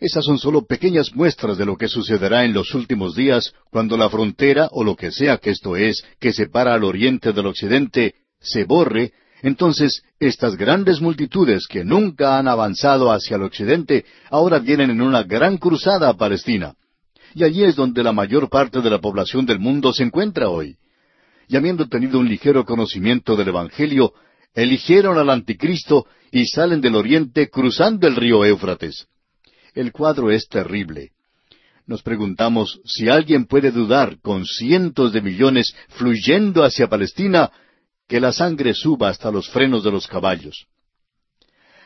[0.00, 4.08] Esas son solo pequeñas muestras de lo que sucederá en los últimos días, cuando la
[4.08, 8.64] frontera, o lo que sea que esto es, que separa al oriente del occidente, se
[8.64, 9.12] borre,
[9.42, 15.22] entonces estas grandes multitudes que nunca han avanzado hacia el occidente ahora vienen en una
[15.22, 16.74] gran cruzada a Palestina.
[17.34, 20.76] Y allí es donde la mayor parte de la población del mundo se encuentra hoy.
[21.48, 24.12] Y habiendo tenido un ligero conocimiento del Evangelio,
[24.54, 29.06] eligieron al anticristo y salen del oriente cruzando el río Éufrates.
[29.74, 31.12] El cuadro es terrible.
[31.86, 37.50] Nos preguntamos si alguien puede dudar con cientos de millones fluyendo hacia Palestina
[38.06, 40.66] que la sangre suba hasta los frenos de los caballos.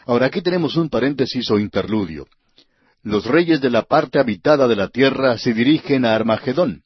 [0.06, 2.26] Ahora aquí tenemos un paréntesis o interludio.
[3.02, 6.82] Los reyes de la parte habitada de la tierra se dirigen a Armagedón.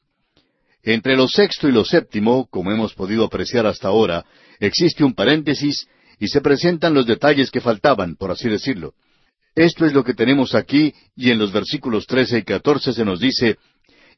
[0.81, 4.25] Entre lo sexto y lo séptimo, como hemos podido apreciar hasta ahora,
[4.59, 5.87] existe un paréntesis
[6.19, 8.93] y se presentan los detalles que faltaban, por así decirlo.
[9.53, 13.19] Esto es lo que tenemos aquí, y en los versículos trece y catorce se nos
[13.19, 13.57] dice,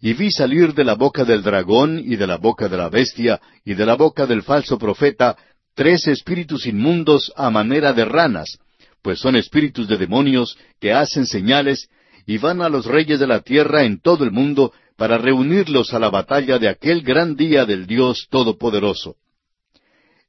[0.02, 3.42] y vi salir de la boca del dragón y de la boca de la bestia
[3.66, 5.36] y de la boca del falso profeta
[5.76, 8.58] tres espíritus inmundos a manera de ranas,
[9.02, 11.90] pues son espíritus de demonios que hacen señales
[12.26, 16.00] y van a los reyes de la tierra en todo el mundo para reunirlos a
[16.00, 19.16] la batalla de aquel gran día del Dios Todopoderoso.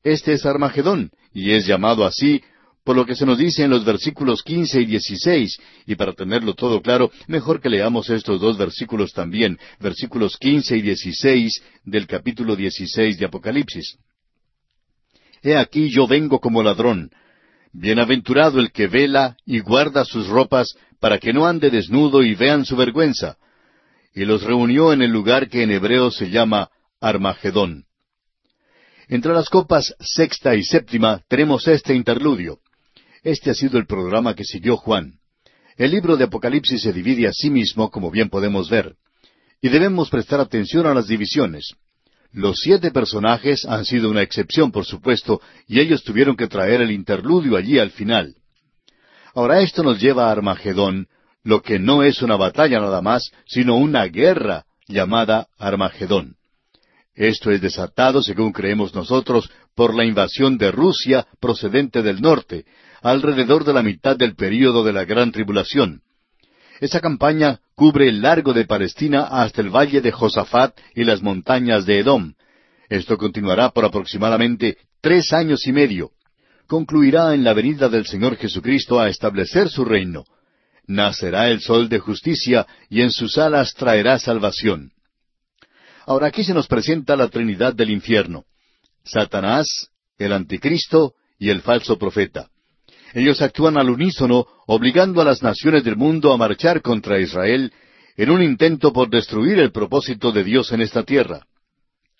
[0.03, 2.41] Este es Armagedón, y es llamado así
[2.85, 6.55] por lo que se nos dice en los versículos quince y dieciséis, y para tenerlo
[6.55, 12.57] todo claro, mejor que leamos estos dos versículos también, versículos quince y dieciséis del capítulo
[12.57, 13.99] dieciséis de Apocalipsis.
[15.43, 17.11] He aquí yo vengo como ladrón.
[17.73, 22.65] Bienaventurado el que vela y guarda sus ropas para que no ande desnudo y vean
[22.65, 23.37] su vergüenza.
[24.15, 27.85] Y los reunió en el lugar que en hebreo se llama Armagedón.
[29.09, 32.59] Entre las copas sexta y séptima tenemos este interludio.
[33.23, 35.15] Este ha sido el programa que siguió Juan.
[35.77, 38.97] El libro de Apocalipsis se divide a sí mismo, como bien podemos ver,
[39.63, 41.75] y debemos prestar atención a las divisiones.
[42.33, 46.93] Los siete personajes han sido una excepción, por supuesto, y ellos tuvieron que traer el
[46.93, 48.37] interludio allí al final.
[49.35, 51.09] Ahora esto nos lleva a Armagedón,
[51.43, 56.37] lo que no es una batalla nada más, sino una guerra llamada Armagedón.
[57.15, 62.65] Esto es desatado, según creemos nosotros, por la invasión de Rusia procedente del norte,
[63.03, 66.03] alrededor de la mitad del período de la Gran Tribulación.
[66.81, 71.85] Esa campaña cubre el largo de Palestina hasta el valle de Josafat y las montañas
[71.85, 72.35] de Edom.
[72.89, 76.13] Esto continuará por aproximadamente tres años y medio.
[76.67, 80.25] Concluirá en la venida del Señor Jesucristo a establecer su reino.
[80.87, 84.93] Nacerá el sol de justicia y en sus alas traerá salvación.
[86.07, 88.45] Ahora aquí se nos presenta la Trinidad del infierno.
[89.05, 92.50] Satanás, el anticristo y el falso profeta.
[93.15, 97.73] Ellos actúan al unísono, obligando a las naciones del mundo a marchar contra Israel
[98.17, 101.47] en un intento por destruir el propósito de Dios en esta tierra.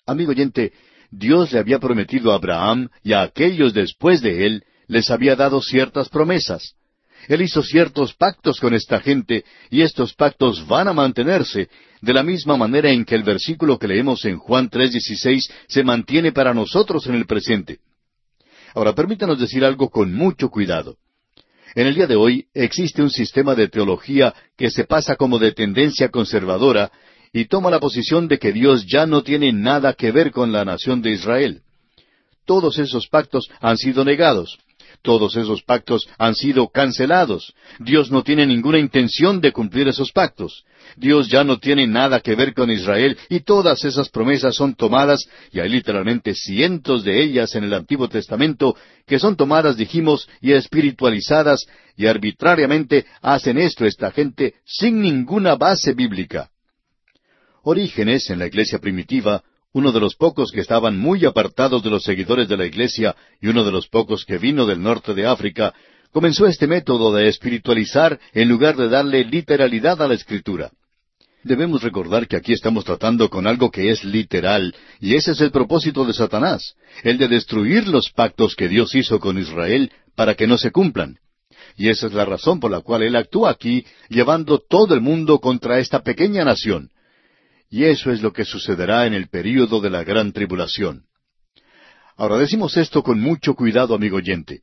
[0.05, 0.73] Amigo oyente,
[1.11, 5.61] Dios le había prometido a Abraham y a aquellos después de él, les había dado
[5.61, 6.75] ciertas promesas.
[7.27, 11.69] Él hizo ciertos pactos con esta gente y estos pactos van a mantenerse,
[12.01, 16.31] de la misma manera en que el versículo que leemos en Juan 3:16 se mantiene
[16.31, 17.79] para nosotros en el presente.
[18.73, 20.97] Ahora permítanos decir algo con mucho cuidado.
[21.75, 25.53] En el día de hoy existe un sistema de teología que se pasa como de
[25.53, 26.91] tendencia conservadora
[27.33, 30.65] y toma la posición de que Dios ya no tiene nada que ver con la
[30.65, 31.61] nación de Israel.
[32.45, 34.57] Todos esos pactos han sido negados.
[35.01, 37.53] Todos esos pactos han sido cancelados.
[37.79, 40.65] Dios no tiene ninguna intención de cumplir esos pactos.
[40.97, 45.27] Dios ya no tiene nada que ver con Israel y todas esas promesas son tomadas,
[45.51, 50.51] y hay literalmente cientos de ellas en el Antiguo Testamento, que son tomadas, dijimos, y
[50.51, 51.65] espiritualizadas,
[51.95, 56.49] y arbitrariamente hacen esto esta gente sin ninguna base bíblica.
[57.63, 62.03] Orígenes, en la iglesia primitiva, uno de los pocos que estaban muy apartados de los
[62.03, 65.73] seguidores de la Iglesia y uno de los pocos que vino del norte de África,
[66.11, 70.71] comenzó este método de espiritualizar en lugar de darle literalidad a la Escritura.
[71.43, 75.51] Debemos recordar que aquí estamos tratando con algo que es literal, y ese es el
[75.51, 80.45] propósito de Satanás, el de destruir los pactos que Dios hizo con Israel para que
[80.45, 81.17] no se cumplan.
[81.75, 85.39] Y esa es la razón por la cual él actúa aquí, llevando todo el mundo
[85.39, 86.91] contra esta pequeña nación,
[87.71, 91.05] y eso es lo que sucederá en el período de la gran tribulación.
[92.17, 94.61] Ahora decimos esto con mucho cuidado, amigo oyente.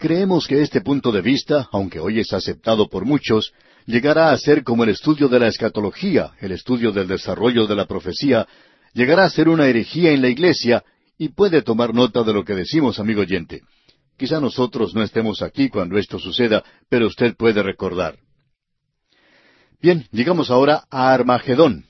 [0.00, 3.52] Creemos que este punto de vista, aunque hoy es aceptado por muchos,
[3.84, 7.84] llegará a ser como el estudio de la escatología, el estudio del desarrollo de la
[7.84, 8.48] profecía,
[8.94, 10.82] llegará a ser una herejía en la iglesia
[11.18, 13.60] y puede tomar nota de lo que decimos, amigo oyente.
[14.16, 18.16] Quizá nosotros no estemos aquí cuando esto suceda, pero usted puede recordar.
[19.82, 21.84] Bien, llegamos ahora a Armagedón,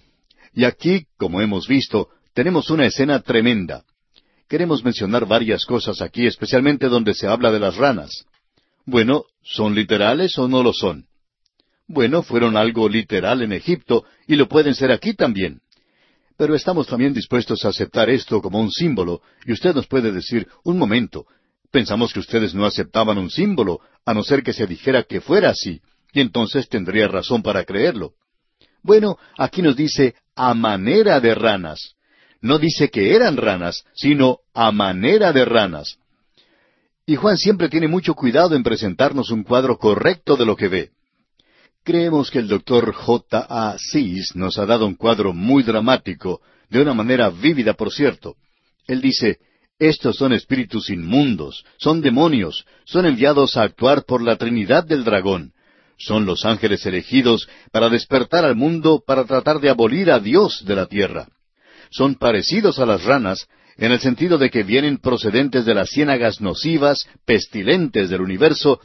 [0.52, 3.84] y aquí, como hemos visto, tenemos una escena tremenda.
[4.50, 8.24] Queremos mencionar varias cosas aquí, especialmente donde se habla de las ranas.
[8.84, 11.06] Bueno, ¿son literales o no lo son?
[11.86, 15.60] Bueno, fueron algo literal en Egipto y lo pueden ser aquí también.
[16.36, 20.48] Pero estamos también dispuestos a aceptar esto como un símbolo, y usted nos puede decir,
[20.64, 21.26] un momento,
[21.70, 25.50] pensamos que ustedes no aceptaban un símbolo, a no ser que se dijera que fuera
[25.50, 25.80] así,
[26.12, 28.14] y entonces tendría razón para creerlo.
[28.82, 31.94] Bueno, aquí nos dice a manera de ranas.
[32.40, 35.98] No dice que eran ranas, sino a manera de ranas.
[37.06, 40.90] Y Juan siempre tiene mucho cuidado en presentarnos un cuadro correcto de lo que ve.
[41.82, 43.46] Creemos que el doctor J.
[43.48, 43.76] A.
[43.78, 48.36] Sis nos ha dado un cuadro muy dramático, de una manera vívida, por cierto.
[48.86, 49.38] Él dice,
[49.78, 55.52] estos son espíritus inmundos, son demonios, son enviados a actuar por la Trinidad del dragón.
[55.96, 60.76] Son los ángeles elegidos para despertar al mundo para tratar de abolir a Dios de
[60.76, 61.28] la tierra.
[61.90, 66.40] Son parecidos a las ranas en el sentido de que vienen procedentes de las ciénagas
[66.40, 68.80] nocivas, pestilentes del universo,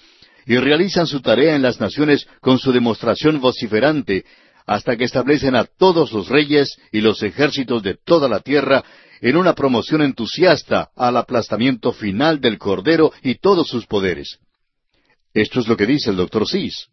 [0.46, 4.26] y realizan su tarea en las naciones con su demostración vociferante,
[4.65, 8.84] hasta que establecen a todos los reyes y los ejércitos de toda la tierra
[9.22, 14.39] en una promoción entusiasta al aplastamiento final del Cordero y todos sus poderes.
[15.34, 16.88] Esto es lo que dice el doctor Cis.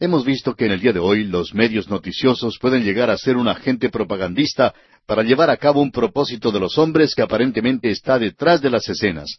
[0.00, 3.36] Hemos visto que en el día de hoy los medios noticiosos pueden llegar a ser
[3.36, 4.72] un agente propagandista
[5.06, 8.88] para llevar a cabo un propósito de los hombres que aparentemente está detrás de las
[8.88, 9.38] escenas.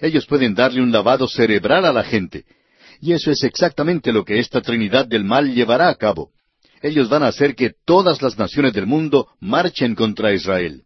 [0.00, 2.44] Ellos pueden darle un lavado cerebral a la gente.
[3.02, 6.30] Y eso es exactamente lo que esta Trinidad del Mal llevará a cabo.
[6.80, 10.84] Ellos van a hacer que todas las naciones del mundo marchen contra Israel.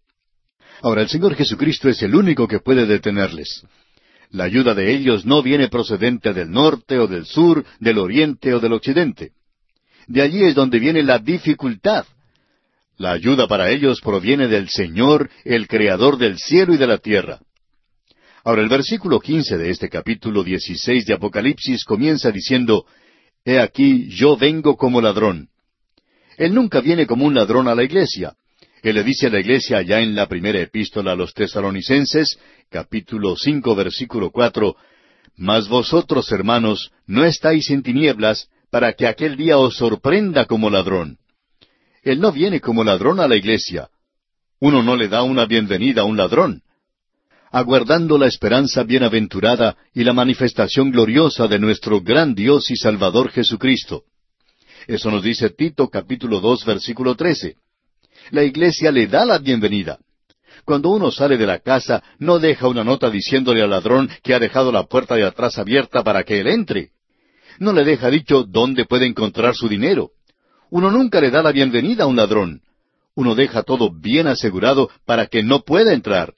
[0.82, 3.64] Ahora, el Señor Jesucristo es el único que puede detenerles.
[4.30, 8.60] La ayuda de ellos no viene procedente del norte o del sur, del oriente o
[8.60, 9.32] del occidente.
[10.06, 12.04] De allí es donde viene la dificultad.
[12.96, 17.40] La ayuda para ellos proviene del Señor, el Creador del cielo y de la tierra.
[18.44, 22.86] Ahora el versículo quince de este capítulo dieciséis de Apocalipsis comienza diciendo,
[23.44, 25.48] He aquí yo vengo como ladrón.
[26.36, 28.34] Él nunca viene como un ladrón a la iglesia.
[28.82, 32.38] Él le dice a la iglesia allá en la primera epístola a los tesalonicenses,
[32.70, 34.76] capítulo cinco, versículo cuatro,
[35.36, 41.18] Mas vosotros, hermanos, no estáis en tinieblas, para que aquel día os sorprenda como ladrón.
[42.02, 43.88] Él no viene como ladrón a la iglesia.
[44.60, 46.62] Uno no le da una bienvenida a un ladrón.
[47.50, 54.04] Aguardando la esperanza bienaventurada y la manifestación gloriosa de nuestro gran Dios y Salvador Jesucristo.
[54.86, 57.56] Eso nos dice Tito capítulo dos versículo trece.
[58.30, 59.98] La iglesia le da la bienvenida.
[60.64, 64.38] Cuando uno sale de la casa, no deja una nota diciéndole al ladrón que ha
[64.38, 66.90] dejado la puerta de atrás abierta para que él entre.
[67.58, 70.10] No le deja dicho dónde puede encontrar su dinero.
[70.70, 72.62] Uno nunca le da la bienvenida a un ladrón.
[73.16, 76.34] Uno deja todo bien asegurado para que no pueda entrar.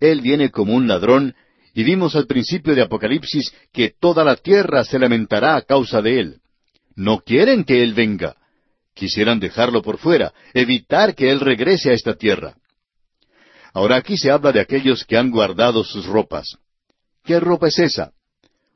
[0.00, 1.34] Él viene como un ladrón,
[1.74, 6.20] y vimos al principio de Apocalipsis que toda la tierra se lamentará a causa de
[6.20, 6.36] él.
[6.94, 8.36] No quieren que él venga.
[8.96, 12.54] Quisieran dejarlo por fuera, evitar que él regrese a esta tierra.
[13.74, 16.56] Ahora aquí se habla de aquellos que han guardado sus ropas.
[17.22, 18.12] ¿Qué ropa es esa?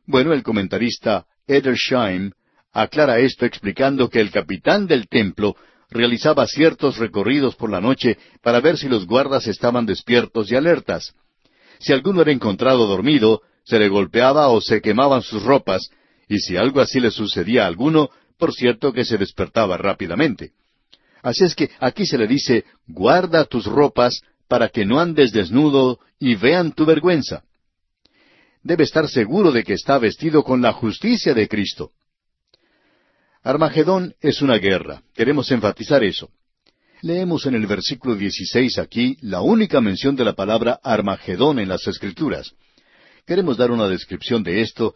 [0.07, 2.33] Bueno, el comentarista Edersheim
[2.71, 5.57] aclara esto explicando que el capitán del templo
[5.89, 11.15] realizaba ciertos recorridos por la noche para ver si los guardas estaban despiertos y alertas.
[11.79, 15.89] Si alguno era encontrado dormido, se le golpeaba o se quemaban sus ropas,
[16.29, 18.11] y si algo así le sucedía a alguno,
[18.41, 20.51] por cierto que se despertaba rápidamente.
[21.23, 26.01] Así es que aquí se le dice, guarda tus ropas para que no andes desnudo
[26.19, 27.45] y vean tu vergüenza.
[28.65, 31.93] Debe estar seguro de que está vestido con la justicia de Cristo.
[33.43, 35.03] Armagedón es una guerra.
[35.15, 36.31] Queremos enfatizar eso.
[37.03, 41.87] Leemos en el versículo 16 aquí la única mención de la palabra Armagedón en las
[41.87, 42.53] Escrituras.
[43.27, 44.95] Queremos dar una descripción de esto,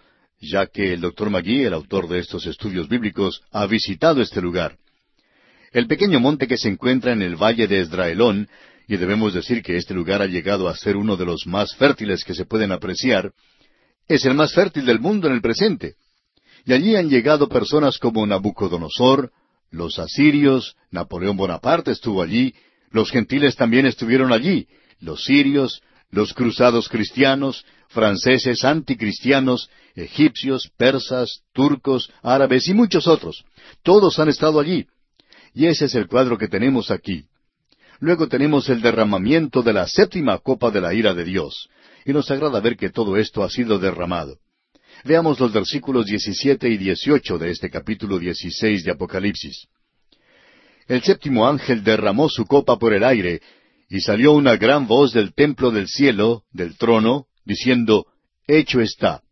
[0.51, 4.77] ya que el doctor Magui, el autor de estos estudios bíblicos, ha visitado este lugar.
[5.73, 8.49] El pequeño monte que se encuentra en el valle de Esdraelón
[8.87, 12.25] y debemos decir que este lugar ha llegado a ser uno de los más fértiles
[12.25, 13.33] que se pueden apreciar,
[14.07, 15.95] es el más fértil del mundo en el presente.
[16.67, 19.33] Y allí han llegado personas como Nabucodonosor,
[19.71, 22.55] los asirios, Napoleón Bonaparte estuvo allí,
[22.91, 24.69] los gentiles también estuvieron allí,
[25.01, 27.65] los sirios, los cruzados cristianos,
[27.95, 33.45] franceses anticristianos, egipcios, persas, turcos, árabes y muchos otros.
[33.83, 34.87] Todos han estado allí.
[35.55, 37.25] Y ese es el cuadro que tenemos aquí.
[38.01, 41.71] Luego tenemos el derramamiento de la séptima copa de la ira de Dios.
[42.05, 44.37] Y nos agrada ver que todo esto ha sido derramado.
[45.05, 49.69] Veamos los versículos 17 y 18 de este capítulo 16 de Apocalipsis.
[50.87, 53.41] El séptimo ángel derramó su copa por el aire,
[53.89, 58.07] y salió una gran voz del templo del cielo, del trono, diciendo,
[58.47, 59.23] Hecho está.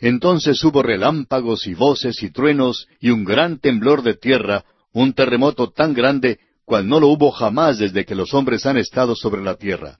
[0.00, 5.70] Entonces hubo relámpagos y voces y truenos y un gran temblor de tierra, un terremoto
[5.70, 9.54] tan grande cual no lo hubo jamás desde que los hombres han estado sobre la
[9.56, 9.98] tierra.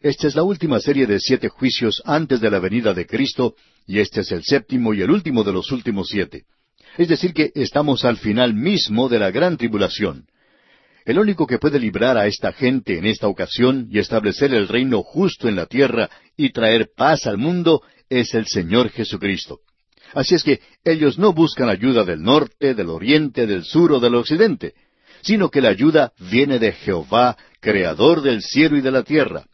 [0.00, 3.54] Esta es la última serie de siete juicios antes de la venida de Cristo,
[3.86, 6.44] y este es el séptimo y el último de los últimos siete.
[6.96, 10.26] Es decir, que estamos al final mismo de la gran tribulación.
[11.08, 15.02] El único que puede librar a esta gente en esta ocasión y establecer el reino
[15.02, 19.60] justo en la tierra y traer paz al mundo es el Señor Jesucristo.
[20.14, 24.14] Así es que ellos no buscan ayuda del norte, del oriente, del sur o del
[24.14, 24.74] occidente
[25.22, 29.44] sino que la ayuda viene de Jehová, creador del cielo y de la tierra.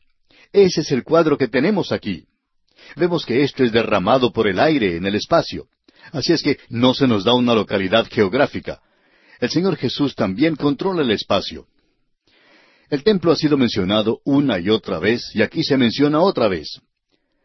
[0.53, 2.25] Ese es el cuadro que tenemos aquí.
[2.97, 5.67] Vemos que esto es derramado por el aire en el espacio.
[6.13, 8.81] Así es que no se nos da una localidad geográfica.
[9.41, 11.67] El Señor Jesús también controla el espacio.
[12.91, 16.81] El templo ha sido mencionado una y otra vez, y aquí se menciona otra vez.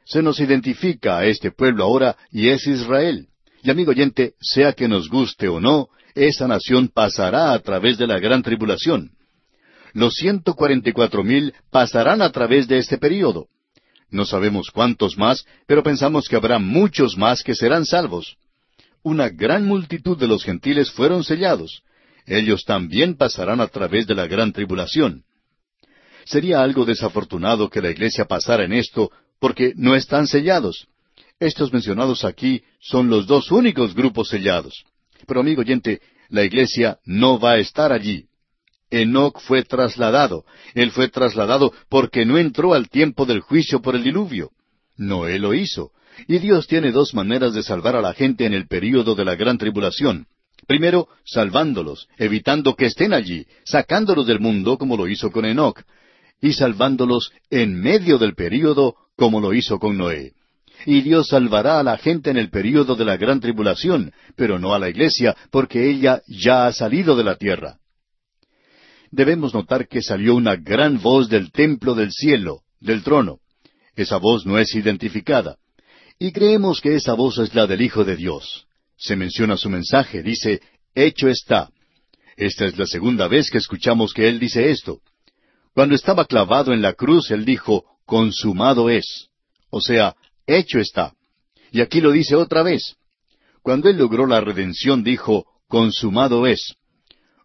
[0.06, 3.28] Se nos identifica a este pueblo ahora y es Israel.
[3.64, 8.08] Y amigo oyente, sea que nos guste o no, esa nación pasará a través de
[8.08, 9.12] la gran tribulación.
[9.94, 13.48] Los ciento cuarenta y cuatro mil pasarán a través de este período.
[14.12, 18.38] No sabemos cuántos más, pero pensamos que habrá muchos más que serán salvos.
[19.04, 21.84] Una gran multitud de los gentiles fueron sellados.
[22.26, 25.24] Ellos también pasarán a través de la gran tribulación.
[26.26, 30.88] Sería algo desafortunado que la iglesia pasara en esto, porque no están sellados.
[31.40, 34.84] Estos mencionados aquí son los dos únicos grupos sellados.
[35.26, 38.26] Pero amigo oyente, la iglesia no va a estar allí.
[38.92, 40.46] Enoc fue trasladado.
[40.74, 44.52] Él fue trasladado porque no entró al tiempo del juicio por el diluvio.
[44.98, 45.92] Noé lo hizo.
[46.28, 49.36] Y Dios tiene dos maneras de salvar a la gente en el período de la
[49.36, 50.28] gran tribulación.
[50.68, 55.84] Primero, salvándolos, evitando que estén allí, sacándolos del mundo como lo hizo con Enoc,
[56.42, 60.34] y salvándolos en medio del período como lo hizo con Noé
[60.86, 64.74] y Dios salvará a la gente en el período de la gran tribulación, pero no
[64.74, 67.78] a la iglesia, porque ella ya ha salido de la tierra.
[69.12, 73.40] Debemos notar que salió una gran voz del templo del cielo, del trono.
[73.96, 75.58] Esa voz no es identificada.
[76.20, 78.66] Y creemos que esa voz es la del Hijo de Dios.
[78.98, 80.62] Se menciona su mensaje, dice,
[80.94, 81.70] Hecho está.
[82.36, 85.00] Esta es la segunda vez que escuchamos que Él dice esto.
[85.74, 89.30] Cuando estaba clavado en la cruz, Él dijo, Consumado es.
[89.70, 90.16] O sea,
[90.46, 91.14] hecho está.
[91.72, 92.96] Y aquí lo dice otra vez.
[93.62, 96.76] Cuando Él logró la redención dijo, consumado es.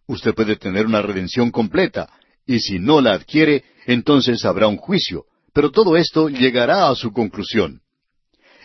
[0.07, 2.09] usted puede tener una redención completa,
[2.45, 5.25] y si no la adquiere, entonces habrá un juicio.
[5.53, 7.81] Pero todo esto llegará a su conclusión.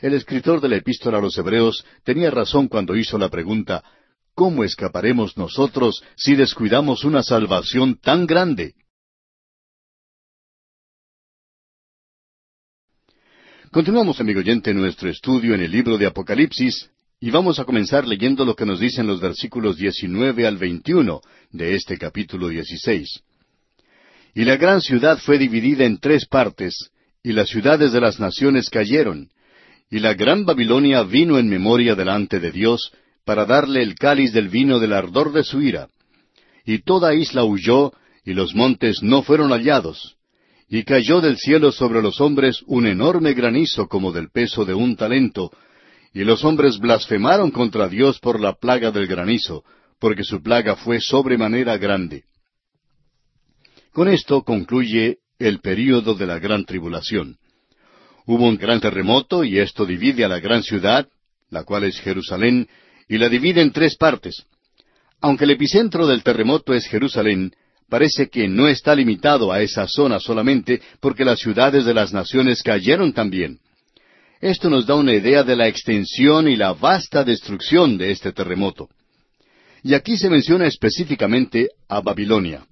[0.01, 3.85] El escritor de la epístola a los Hebreos tenía razón cuando hizo la pregunta,
[4.35, 8.75] ¿cómo escaparemos nosotros si descuidamos una salvación tan grande?
[13.71, 16.91] Continuamos, amigo oyente, nuestro estudio en el libro de Apocalipsis
[17.21, 21.21] y vamos a comenzar leyendo lo que nos dicen los versículos 19 al 21
[21.51, 23.23] de este capítulo 16.
[24.35, 26.91] Y la gran ciudad fue dividida en tres partes,
[27.23, 29.29] y las ciudades de las naciones cayeron,
[29.91, 32.93] y la gran Babilonia vino en memoria delante de Dios,
[33.25, 35.89] para darle el cáliz del vino del ardor de su ira.
[36.65, 37.93] Y toda isla huyó,
[38.25, 40.17] y los montes no fueron hallados,
[40.69, 44.97] y cayó del cielo sobre los hombres un enorme granizo como del peso de un
[44.97, 45.51] talento,
[46.15, 49.65] y los hombres blasfemaron contra Dios por la plaga del granizo,
[49.99, 52.25] porque su plaga fue sobremanera grande.
[53.93, 57.37] Con esto concluye el período de la gran tribulación.
[58.31, 61.09] Hubo un gran terremoto y esto divide a la gran ciudad,
[61.49, 62.69] la cual es Jerusalén,
[63.09, 64.45] y la divide en tres partes.
[65.21, 67.53] Aunque el epicentro del terremoto es Jerusalén,
[67.89, 72.63] parece que no está limitado a esa zona solamente porque las ciudades de las naciones
[72.63, 73.59] cayeron también.
[74.41, 78.91] Esto nos da una idea de la extensión y la vasta destrucción de este terremoto.
[79.83, 82.65] Y aquí se menciona específicamente a Babilonia.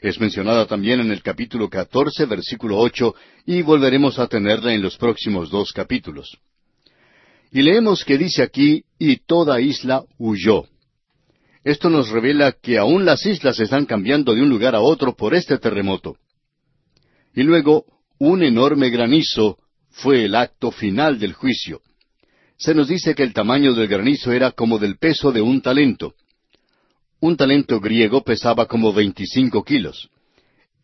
[0.00, 3.14] Es mencionada también en el capítulo 14, versículo 8,
[3.46, 6.36] y volveremos a tenerla en los próximos dos capítulos.
[7.50, 10.64] Y leemos que dice aquí, y toda isla huyó.
[11.64, 15.34] Esto nos revela que aún las islas están cambiando de un lugar a otro por
[15.34, 16.16] este terremoto.
[17.34, 17.86] Y luego,
[18.18, 19.58] un enorme granizo
[19.90, 21.80] fue el acto final del juicio.
[22.58, 26.14] Se nos dice que el tamaño del granizo era como del peso de un talento.
[27.26, 30.08] Un talento griego pesaba como veinticinco kilos.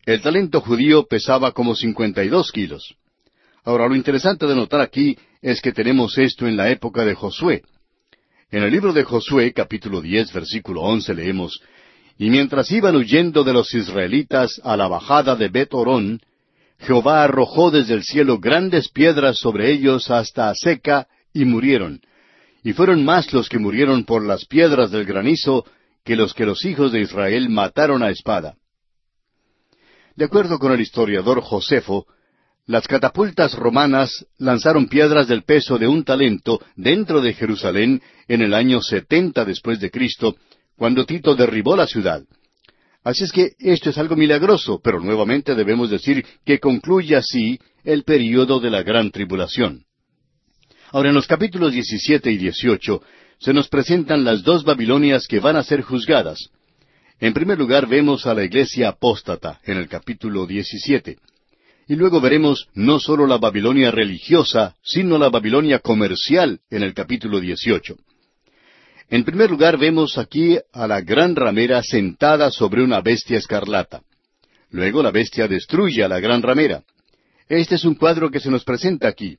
[0.05, 2.95] El talento judío pesaba como cincuenta y dos kilos.
[3.63, 7.63] Ahora, lo interesante de notar aquí es que tenemos esto en la época de Josué.
[8.51, 11.61] En el libro de Josué, capítulo diez, versículo once, leemos,
[12.17, 16.19] Y mientras iban huyendo de los israelitas a la bajada de Bet Orón,
[16.77, 22.01] Jehová arrojó desde el cielo grandes piedras sobre ellos hasta seca, y murieron.
[22.65, 25.63] Y fueron más los que murieron por las piedras del granizo
[26.03, 28.55] que los que los hijos de Israel mataron a espada.
[30.15, 32.05] De acuerdo con el historiador Josefo,
[32.65, 38.53] las catapultas romanas lanzaron piedras del peso de un talento dentro de Jerusalén en el
[38.53, 40.35] año setenta después de Cristo,
[40.77, 42.23] cuando Tito derribó la ciudad.
[43.03, 48.03] Así es que esto es algo milagroso, pero nuevamente debemos decir que concluye así el
[48.03, 49.83] período de la gran tribulación.
[50.91, 53.01] Ahora en los capítulos 17 y 18
[53.39, 56.49] se nos presentan las dos Babilonias que van a ser juzgadas.
[57.19, 61.17] En primer lugar vemos a la iglesia apóstata en el capítulo 17.
[61.87, 67.39] Y luego veremos no solo la Babilonia religiosa, sino la Babilonia comercial en el capítulo
[67.39, 67.95] 18.
[69.09, 74.01] En primer lugar vemos aquí a la gran ramera sentada sobre una bestia escarlata.
[74.71, 76.83] Luego la bestia destruye a la gran ramera.
[77.47, 79.37] Este es un cuadro que se nos presenta aquí.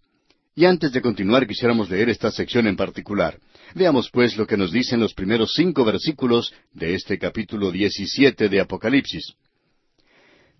[0.56, 3.38] Y antes de continuar quisiéramos leer esta sección en particular.
[3.74, 8.60] Veamos pues lo que nos dicen los primeros cinco versículos de este capítulo 17 de
[8.60, 9.34] Apocalipsis.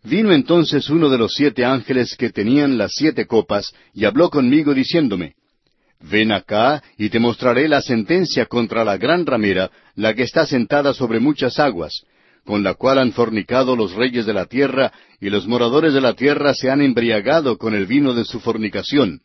[0.02, 4.74] Vino entonces uno de los siete ángeles que tenían las siete copas y habló conmigo
[4.74, 5.34] diciéndome,
[6.00, 10.92] Ven acá y te mostraré la sentencia contra la gran ramera, la que está sentada
[10.92, 12.02] sobre muchas aguas,
[12.44, 16.14] con la cual han fornicado los reyes de la tierra, y los moradores de la
[16.14, 19.22] tierra se han embriagado con el vino de su fornicación.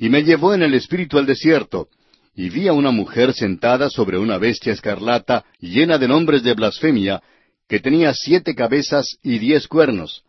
[0.00, 1.88] Y me llevó en el espíritu al desierto,
[2.34, 7.22] y vi a una mujer sentada sobre una bestia escarlata, llena de nombres de blasfemia,
[7.68, 10.24] que tenía siete cabezas y diez cuernos.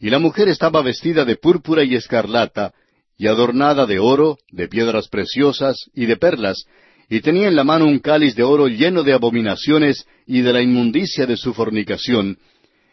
[0.00, 2.72] Y la mujer estaba vestida de púrpura y escarlata,
[3.18, 6.64] y adornada de oro, de piedras preciosas y de perlas,
[7.10, 10.62] y tenía en la mano un cáliz de oro lleno de abominaciones y de la
[10.62, 12.38] inmundicia de su fornicación,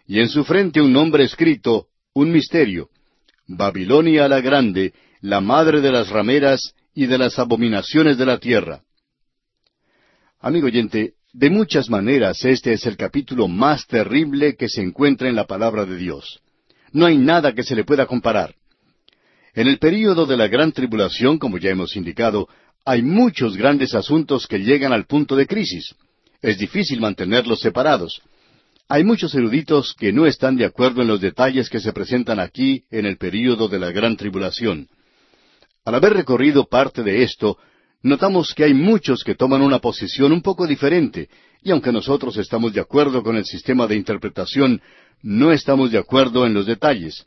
[0.06, 2.90] y en su frente un nombre escrito, un misterio,
[3.48, 4.94] Babilonia la Grande,
[5.26, 8.84] la madre de las rameras y de las abominaciones de la tierra.
[10.40, 15.36] Amigo oyente, de muchas maneras este es el capítulo más terrible que se encuentra en
[15.36, 16.42] la palabra de Dios.
[16.92, 18.54] No hay nada que se le pueda comparar.
[19.56, 22.48] En el período de la gran tribulación, como ya hemos indicado,
[22.86, 25.96] hay muchos grandes asuntos que llegan al punto de crisis.
[26.40, 28.22] Es difícil mantenerlos separados.
[28.88, 32.84] Hay muchos eruditos que no están de acuerdo en los detalles que se presentan aquí
[32.92, 34.88] en el período de la gran tribulación.
[35.86, 37.58] Al haber recorrido parte de esto,
[38.02, 41.30] notamos que hay muchos que toman una posición un poco diferente,
[41.62, 44.82] y aunque nosotros estamos de acuerdo con el sistema de interpretación,
[45.22, 47.26] no estamos de acuerdo en los detalles.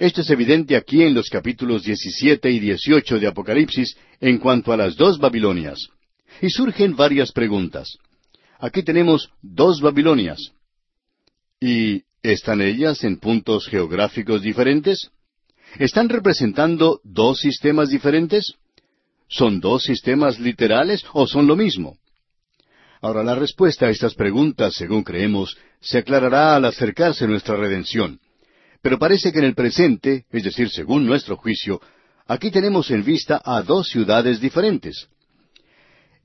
[0.00, 4.76] Esto es evidente aquí en los capítulos 17 y 18 de Apocalipsis en cuanto a
[4.76, 5.88] las dos Babilonias.
[6.40, 7.98] Y surgen varias preguntas.
[8.58, 10.52] Aquí tenemos dos Babilonias.
[11.60, 15.10] ¿Y están ellas en puntos geográficos diferentes?
[15.78, 18.54] ¿Están representando dos sistemas diferentes?
[19.28, 21.96] ¿Son dos sistemas literales o son lo mismo?
[23.00, 28.20] Ahora, la respuesta a estas preguntas, según creemos, se aclarará al acercarse nuestra redención.
[28.82, 31.80] Pero parece que en el presente, es decir, según nuestro juicio,
[32.26, 35.08] aquí tenemos en vista a dos ciudades diferentes.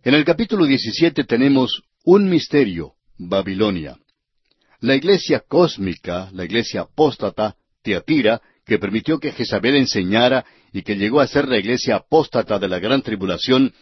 [0.04, 3.98] En el capítulo 17 tenemos un misterio, Babilonia.
[4.82, 11.20] La iglesia cósmica, la iglesia apóstata, Teatira, que permitió que Jezabel enseñara y que llegó
[11.20, 13.74] a ser la iglesia apóstata de la gran tribulación,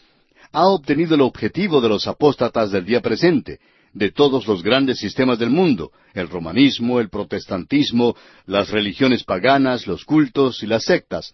[0.51, 3.59] ha obtenido el objetivo de los apóstatas del día presente,
[3.93, 8.15] de todos los grandes sistemas del mundo, el romanismo, el protestantismo,
[8.45, 11.33] las religiones paganas, los cultos y las sectas.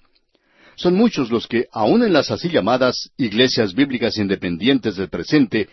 [0.76, 5.68] Son muchos los que, aun en las así llamadas iglesias bíblicas independientes del presente,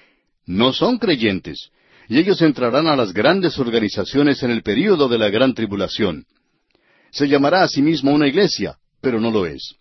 [0.47, 1.71] no son creyentes,
[2.09, 6.25] y ellos entrarán a las grandes organizaciones en el período de la gran tribulación.
[7.17, 9.75] Se llamará a sí mismo una iglesia, pero no lo es.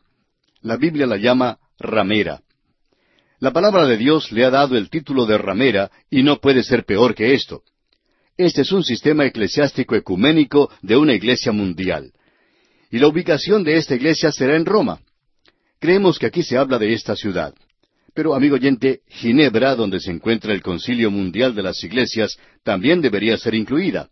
[0.61, 2.39] La Biblia la llama ramera.
[3.39, 6.85] La palabra de Dios le ha dado el título de ramera y no puede ser
[6.85, 7.63] peor que esto.
[8.37, 12.13] Este es un sistema eclesiástico ecuménico de una iglesia mundial.
[12.89, 15.01] Y la ubicación de esta iglesia será en Roma.
[15.79, 17.53] Creemos que aquí se habla de esta ciudad.
[18.13, 23.35] Pero, amigo oyente, Ginebra, donde se encuentra el Concilio Mundial de las Iglesias, también debería
[23.35, 24.09] ser incluida.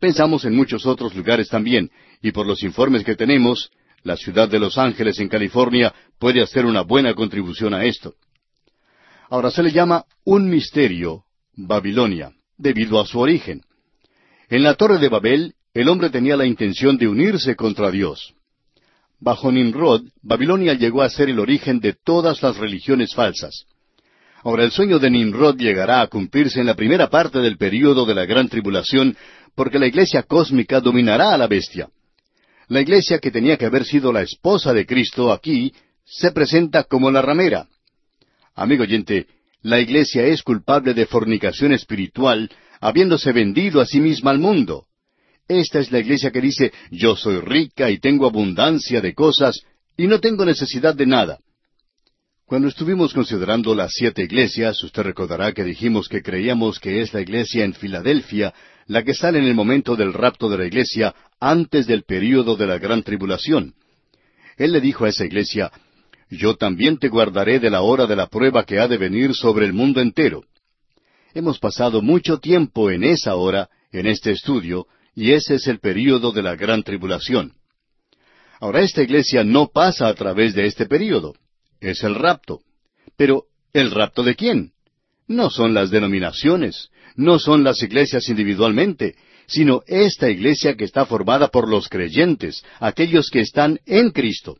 [0.00, 1.90] Pensamos en muchos otros lugares también,
[2.22, 3.70] y por los informes que tenemos,
[4.02, 8.14] la ciudad de Los Ángeles en California puede hacer una buena contribución a esto.
[9.28, 13.62] Ahora se le llama un misterio Babilonia, debido a su origen.
[14.48, 18.34] En la torre de Babel, el hombre tenía la intención de unirse contra Dios.
[19.20, 23.66] Bajo Nimrod, Babilonia llegó a ser el origen de todas las religiones falsas.
[24.42, 28.14] Ahora el sueño de Nimrod llegará a cumplirse en la primera parte del período de
[28.14, 29.16] la gran tribulación,
[29.54, 31.90] porque la iglesia cósmica dominará a la bestia.
[32.70, 35.72] La iglesia que tenía que haber sido la esposa de Cristo aquí
[36.04, 37.66] se presenta como la ramera.
[38.54, 39.26] Amigo oyente,
[39.62, 42.48] la iglesia es culpable de fornicación espiritual,
[42.80, 44.86] habiéndose vendido a sí misma al mundo.
[45.48, 49.60] Esta es la iglesia que dice, yo soy rica y tengo abundancia de cosas
[49.96, 51.40] y no tengo necesidad de nada.
[52.46, 57.20] Cuando estuvimos considerando las siete iglesias, usted recordará que dijimos que creíamos que es la
[57.20, 58.54] iglesia en Filadelfia
[58.86, 62.66] la que sale en el momento del rapto de la iglesia antes del período de
[62.66, 63.74] la gran tribulación.
[64.56, 65.72] Él le dijo a esa iglesia,
[66.28, 69.66] yo también te guardaré de la hora de la prueba que ha de venir sobre
[69.66, 70.44] el mundo entero.
[71.34, 76.30] Hemos pasado mucho tiempo en esa hora, en este estudio, y ese es el período
[76.32, 77.54] de la gran tribulación.
[78.60, 81.34] Ahora esta iglesia no pasa a través de este período.
[81.80, 82.60] Es el rapto.
[83.16, 84.72] Pero, ¿el rapto de quién?
[85.26, 89.14] No son las denominaciones, no son las iglesias individualmente,
[89.50, 94.56] sino esta iglesia que está formada por los creyentes, aquellos que están en Cristo.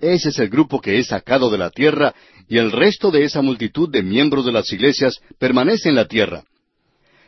[0.00, 2.14] Ese es el grupo que es sacado de la tierra
[2.48, 6.44] y el resto de esa multitud de miembros de las iglesias permanece en la tierra.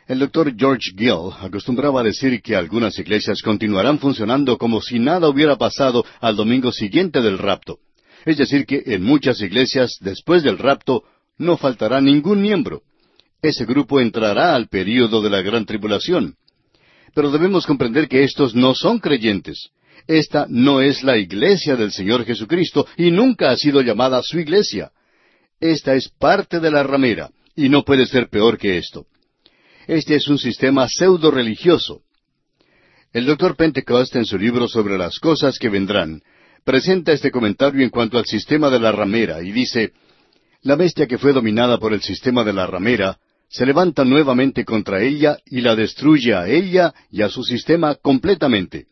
[0.07, 5.29] El doctor George Gill acostumbraba a decir que algunas iglesias continuarán funcionando como si nada
[5.29, 7.77] hubiera pasado al domingo siguiente del rapto.
[8.25, 11.03] Es decir, que en muchas iglesias, después del rapto,
[11.37, 12.81] no faltará ningún miembro.
[13.41, 16.35] Ese grupo entrará al período de la gran tribulación.
[17.13, 19.69] Pero debemos comprender que estos no son creyentes.
[20.07, 24.91] Esta no es la iglesia del Señor Jesucristo y nunca ha sido llamada su iglesia.
[25.59, 29.05] Esta es parte de la ramera y no puede ser peor que esto.
[29.87, 32.01] Este es un sistema pseudo religioso.
[33.13, 36.21] El doctor Pentecost, en su libro sobre las cosas que vendrán,
[36.63, 39.91] presenta este comentario en cuanto al sistema de la ramera y dice,
[40.61, 43.19] La bestia que fue dominada por el sistema de la ramera
[43.53, 48.87] se levanta nuevamente contra ella y la destruye a ella y a su sistema completamente.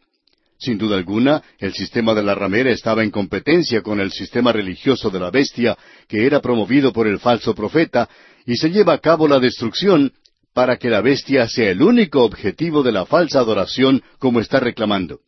[0.59, 5.09] Sin duda alguna, el sistema de la ramera estaba en competencia con el sistema religioso
[5.09, 5.75] de la bestia,
[6.07, 8.07] que era promovido por el falso profeta,
[8.45, 10.13] y se lleva a cabo la destrucción
[10.53, 15.21] para que la bestia sea el único objetivo de la falsa adoración como está reclamando.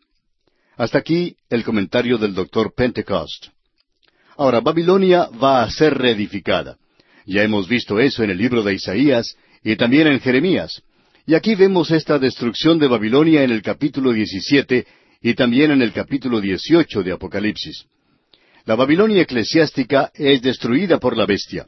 [0.78, 3.48] Hasta aquí el comentario del doctor Pentecost.
[4.38, 6.78] Ahora, Babilonia va a ser reedificada.
[7.26, 10.82] Ya hemos visto eso en el libro de Isaías y también en Jeremías.
[11.26, 14.86] Y aquí vemos esta destrucción de Babilonia en el capítulo 17
[15.22, 17.86] y también en el capítulo 18 de Apocalipsis.
[18.66, 21.68] La Babilonia eclesiástica es destruida por la bestia.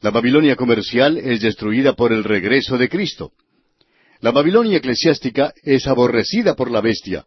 [0.00, 3.32] La Babilonia comercial es destruida por el regreso de Cristo.
[4.20, 7.26] La Babilonia eclesiástica es aborrecida por la bestia.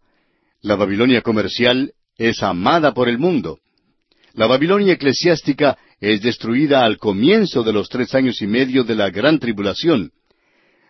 [0.61, 3.59] La Babilonia comercial es amada por el mundo.
[4.33, 9.09] La Babilonia eclesiástica es destruida al comienzo de los tres años y medio de la
[9.09, 10.11] gran tribulación.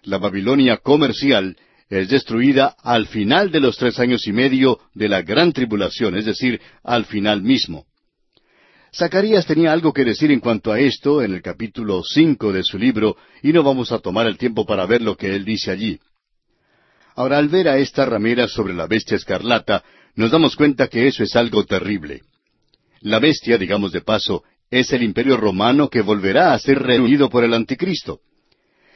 [0.04, 1.58] La Babilonia comercial
[1.90, 6.26] es destruida al final de los tres años y medio de la gran tribulación, es
[6.26, 7.86] decir, al final mismo.
[8.94, 12.78] Zacarías tenía algo que decir en cuanto a esto en el capítulo cinco de su
[12.78, 16.00] libro, y no vamos a tomar el tiempo para ver lo que él dice allí.
[17.16, 19.84] Ahora, al ver a esta ramera sobre la bestia escarlata,
[20.16, 22.22] nos damos cuenta que eso es algo terrible.
[23.02, 27.44] La bestia, digamos de paso, es el imperio romano que volverá a ser reunido por
[27.44, 28.20] el anticristo.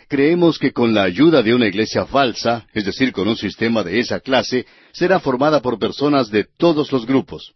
[0.07, 3.99] Creemos que con la ayuda de una iglesia falsa, es decir, con un sistema de
[3.99, 7.53] esa clase, será formada por personas de todos los grupos.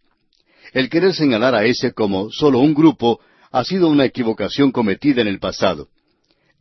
[0.72, 3.20] El querer señalar a ese como solo un grupo
[3.52, 5.88] ha sido una equivocación cometida en el pasado.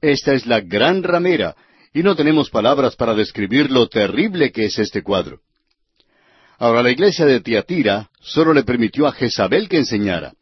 [0.01, 1.55] Esta es la gran ramera,
[1.93, 5.39] y no tenemos palabras para describir lo terrible que es este cuadro.
[6.57, 10.33] Ahora, la iglesia de Tiatira solo le permitió a Jezabel que enseñara.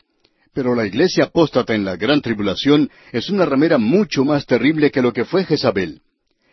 [0.53, 5.01] Pero la iglesia apóstata en la gran tribulación es una ramera mucho más terrible que
[5.01, 6.01] lo que fue Jezabel.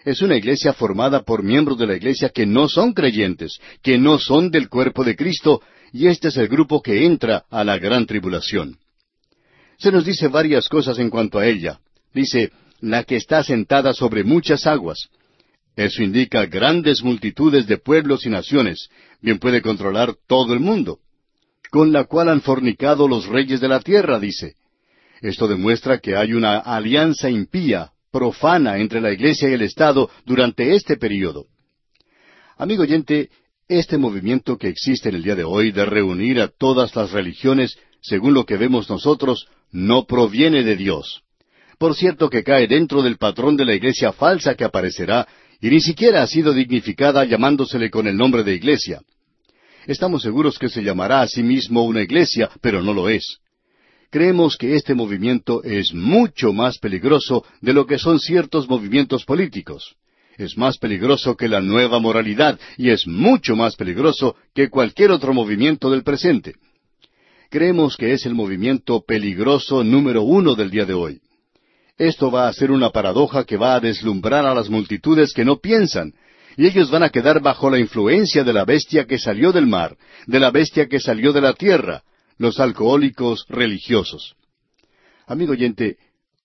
[0.05, 4.19] Es una iglesia formada por miembros de la iglesia que no son creyentes, que no
[4.19, 5.61] son del cuerpo de Cristo,
[5.93, 8.79] y este es el grupo que entra a la gran tribulación.
[9.79, 11.81] Se nos dice varias cosas en cuanto a ella.
[12.15, 15.09] Dice, la que está sentada sobre muchas aguas.
[15.77, 18.89] Eso indica grandes multitudes de pueblos y naciones,
[19.21, 20.99] bien puede controlar todo el mundo,
[21.71, 24.55] con la cual han fornicado los reyes de la tierra, dice.
[25.21, 30.75] Esto demuestra que hay una alianza impía, profana entre la Iglesia y el Estado durante
[30.75, 31.47] este período.
[32.57, 33.31] Amigo oyente,
[33.69, 37.79] este movimiento que existe en el día de hoy de reunir a todas las religiones,
[38.01, 41.23] según lo que vemos nosotros, no proviene de Dios.
[41.79, 45.29] Por cierto que cae dentro del patrón de la iglesia falsa que aparecerá,
[45.61, 49.03] y ni siquiera ha sido dignificada llamándosele con el nombre de iglesia.
[49.87, 53.39] Estamos seguros que se llamará a sí mismo una iglesia, pero no lo es.
[54.11, 59.97] Creemos que este movimiento es mucho más peligroso de lo que son ciertos movimientos políticos
[60.41, 65.35] es más peligroso que la nueva moralidad y es mucho más peligroso que cualquier otro
[65.35, 66.55] movimiento del presente.
[67.51, 71.21] Creemos que es el movimiento peligroso número uno del día de hoy.
[71.99, 75.59] Esto va a ser una paradoja que va a deslumbrar a las multitudes que no
[75.59, 76.15] piensan,
[76.61, 79.97] y ellos van a quedar bajo la influencia de la bestia que salió del mar,
[80.27, 82.03] de la bestia que salió de la tierra,
[82.37, 84.35] los alcohólicos religiosos.
[85.27, 85.97] Amigo oyente,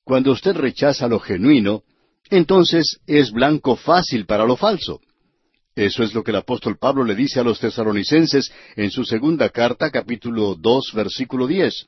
[0.06, 1.84] cuando usted rechaza lo genuino,
[2.30, 5.02] entonces es blanco fácil para lo falso.
[5.76, 9.50] Eso es lo que el apóstol Pablo le dice a los tesaronicenses en su segunda
[9.50, 11.88] carta, capítulo dos, versículo diez.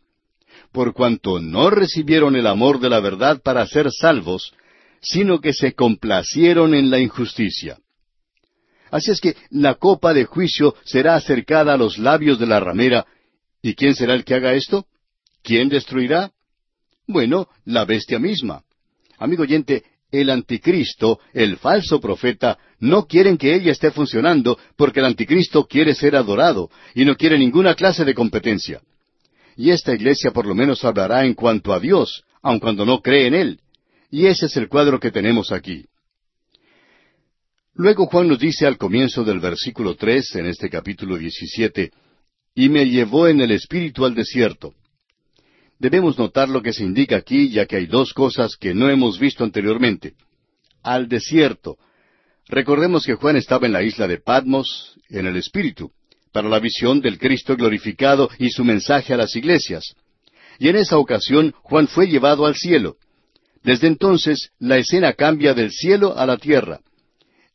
[0.74, 4.52] Por cuanto no recibieron el amor de la verdad para ser salvos,
[5.00, 7.78] sino que se complacieron en la injusticia.
[8.92, 13.06] Así es que la copa de juicio será acercada a los labios de la ramera.
[13.62, 14.86] ¿Y quién será el que haga esto?
[15.44, 16.32] ¿Quién destruirá?
[17.08, 18.64] Bueno, la bestia misma.
[19.18, 25.06] Amigo oyente, el anticristo, el falso profeta, no quieren que ella esté funcionando porque el
[25.06, 28.82] anticristo quiere ser adorado y no quiere ninguna clase de competencia.
[29.56, 33.28] Y esta iglesia por lo menos hablará en cuanto a Dios, aun cuando no cree
[33.28, 33.60] en Él.
[34.12, 35.86] Y ese es el cuadro que tenemos aquí.
[37.78, 41.92] Luego Juan nos dice al comienzo del versículo tres, en este capítulo diecisiete,
[42.54, 44.74] y me llevó en el espíritu al desierto
[45.80, 49.20] debemos notar lo que se indica aquí, ya que hay dos cosas que no hemos
[49.20, 50.14] visto anteriormente.
[50.84, 51.78] Al desierto.
[52.48, 55.92] Recordemos que Juan estaba en la isla de Patmos, en el Espíritu,
[56.32, 59.96] para la visión del Cristo glorificado y su mensaje a las iglesias.
[60.60, 62.96] Y en esa ocasión Juan fue llevado al cielo.
[63.64, 66.80] Desde entonces la escena cambia del cielo a la tierra.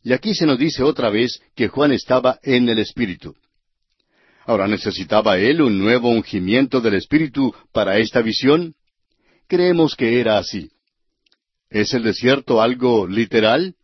[0.03, 3.35] Y aquí se nos dice otra vez que Juan estaba en el Espíritu.
[4.45, 8.75] Ahora, ¿necesitaba él un nuevo ungimiento del Espíritu para esta visión?
[9.47, 10.71] Creemos que era así.
[11.71, 13.77] ¿Es el desierto algo literal?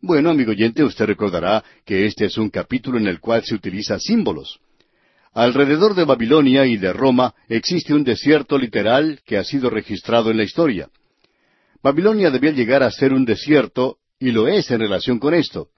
[0.00, 3.98] Bueno, amigo oyente, usted recordará que este es un capítulo en el cual se utiliza
[3.98, 4.58] símbolos.
[5.32, 10.38] Alrededor de Babilonia y de Roma existe un desierto literal que ha sido registrado en
[10.38, 10.88] la historia.
[11.82, 15.68] Babilonia debía llegar a ser un desierto, y lo es en relación con esto.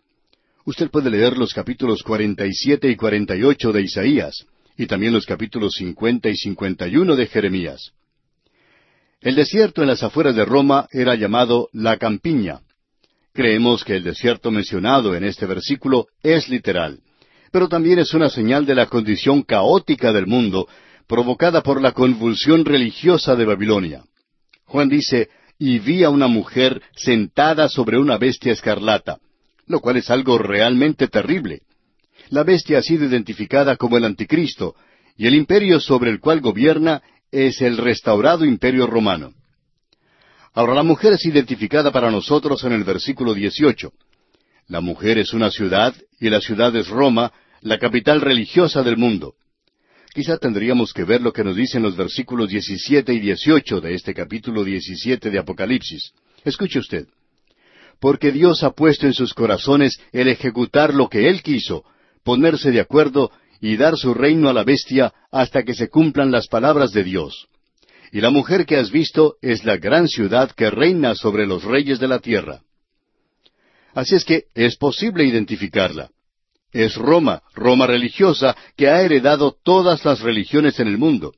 [0.64, 6.28] Usted puede leer los capítulos 47 y 48 de Isaías, y también los capítulos 50
[6.28, 7.92] y 51 de Jeremías.
[9.20, 12.60] El desierto en las afueras de Roma era llamado la campiña.
[13.32, 17.00] Creemos que el desierto mencionado en este versículo es literal,
[17.50, 20.68] pero también es una señal de la condición caótica del mundo,
[21.08, 24.04] provocada por la convulsión religiosa de Babilonia.
[24.66, 29.18] Juan dice, y vi a una mujer sentada sobre una bestia escarlata,
[29.66, 31.62] lo cual es algo realmente terrible.
[32.30, 34.76] La bestia ha sido identificada como el anticristo,
[35.16, 37.02] y el imperio sobre el cual gobierna
[37.32, 39.32] es el restaurado imperio romano.
[40.54, 43.92] Ahora la mujer es identificada para nosotros en el versículo 18.
[44.68, 49.34] La mujer es una ciudad y la ciudad es Roma, la capital religiosa del mundo.
[50.14, 54.14] Quizá tendríamos que ver lo que nos dicen los versículos 17 y 18 de este
[54.14, 56.12] capítulo 17 de Apocalipsis.
[56.44, 57.06] Escuche usted.
[58.00, 61.84] Porque Dios ha puesto en sus corazones el ejecutar lo que Él quiso,
[62.24, 63.30] ponerse de acuerdo
[63.60, 67.48] y dar su reino a la bestia hasta que se cumplan las palabras de Dios.
[68.12, 71.98] Y la mujer que has visto es la gran ciudad que reina sobre los reyes
[71.98, 72.62] de la tierra.
[73.92, 76.10] Así es que es posible identificarla.
[76.72, 81.32] Es Roma, Roma religiosa, que ha heredado todas las religiones en el mundo.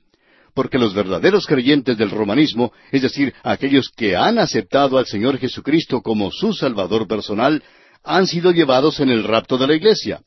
[0.54, 6.02] Porque los verdaderos creyentes del romanismo, es decir, aquellos que han aceptado al Señor Jesucristo
[6.02, 7.62] como su Salvador personal,
[8.02, 10.22] han sido llevados en el rapto de la iglesia.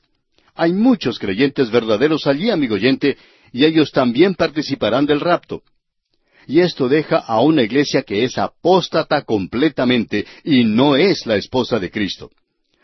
[0.55, 3.17] Hay muchos creyentes verdaderos allí, amigo oyente,
[3.51, 5.63] y ellos también participarán del rapto.
[6.47, 11.79] Y esto deja a una iglesia que es apóstata completamente y no es la esposa
[11.79, 12.29] de Cristo.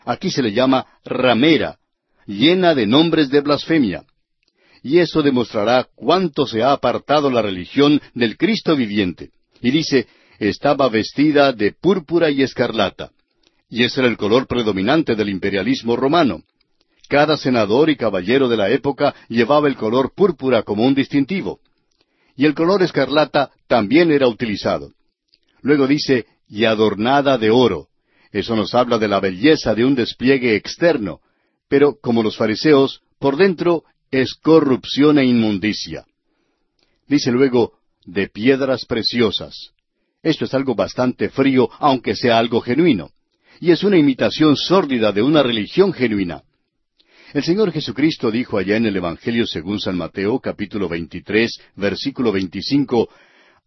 [0.04, 1.76] Aquí se le llama ramera,
[2.30, 4.04] llena de nombres de blasfemia.
[4.82, 9.30] Y eso demostrará cuánto se ha apartado la religión del Cristo viviente.
[9.60, 10.06] Y dice,
[10.38, 13.10] estaba vestida de púrpura y escarlata.
[13.68, 16.42] Y ese era el color predominante del imperialismo romano.
[17.08, 21.60] Cada senador y caballero de la época llevaba el color púrpura como un distintivo.
[22.36, 24.92] Y el color escarlata también era utilizado.
[25.60, 27.88] Luego dice, y adornada de oro.
[28.32, 31.20] Eso nos habla de la belleza de un despliegue externo,
[31.70, 36.04] pero como los fariseos, por dentro es corrupción e inmundicia.
[37.06, 39.70] Dice luego, de piedras preciosas.
[40.20, 43.12] Esto es algo bastante frío, aunque sea algo genuino.
[43.60, 46.42] Y es una imitación sórdida de una religión genuina.
[47.32, 53.08] El Señor Jesucristo dijo allá en el Evangelio según San Mateo capítulo 23, versículo 25,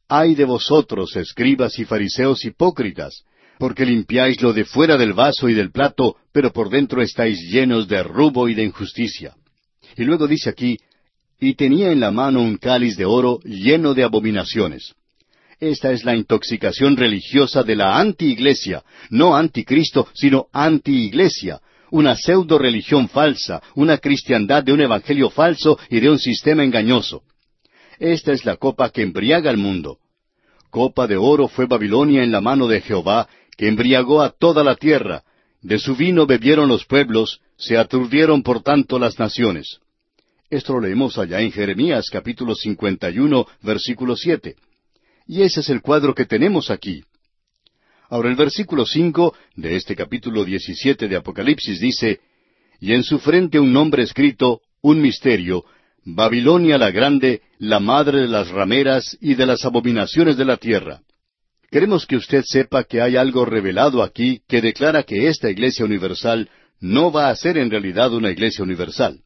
[0.10, 3.24] Ay de vosotros, escribas y fariseos hipócritas,
[3.60, 7.88] porque limpiáis lo de fuera del vaso y del plato, pero por dentro estáis llenos
[7.88, 9.36] de rubo y de injusticia.
[9.96, 10.78] Y luego dice aquí,
[11.40, 14.94] y tenía en la mano un cáliz de oro lleno de abominaciones.
[15.60, 23.08] Esta es la intoxicación religiosa de la anti-iglesia, no anticristo, sino anti-iglesia, una pseudo religión
[23.08, 27.22] falsa, una cristiandad de un evangelio falso y de un sistema engañoso.
[28.00, 30.00] Esta es la copa que embriaga al mundo.
[30.70, 34.76] Copa de oro fue Babilonia en la mano de Jehová, que embriagó a toda la
[34.76, 35.24] tierra.
[35.62, 39.80] De su vino bebieron los pueblos, se aturdieron por tanto las naciones.
[40.50, 44.56] Esto lo leemos allá en Jeremías capítulo 51, versículo 7.
[45.28, 47.04] Y ese es el cuadro que tenemos aquí.
[48.10, 52.20] Ahora el versículo 5 de este capítulo 17 de Apocalipsis dice,
[52.80, 55.66] Y en su frente un nombre escrito, un misterio,
[56.06, 61.02] Babilonia la Grande, la madre de las rameras y de las abominaciones de la tierra.
[61.74, 66.48] Queremos que usted sepa que hay algo revelado aquí que declara que esta Iglesia Universal
[66.80, 69.22] no va a ser en realidad una Iglesia Universal.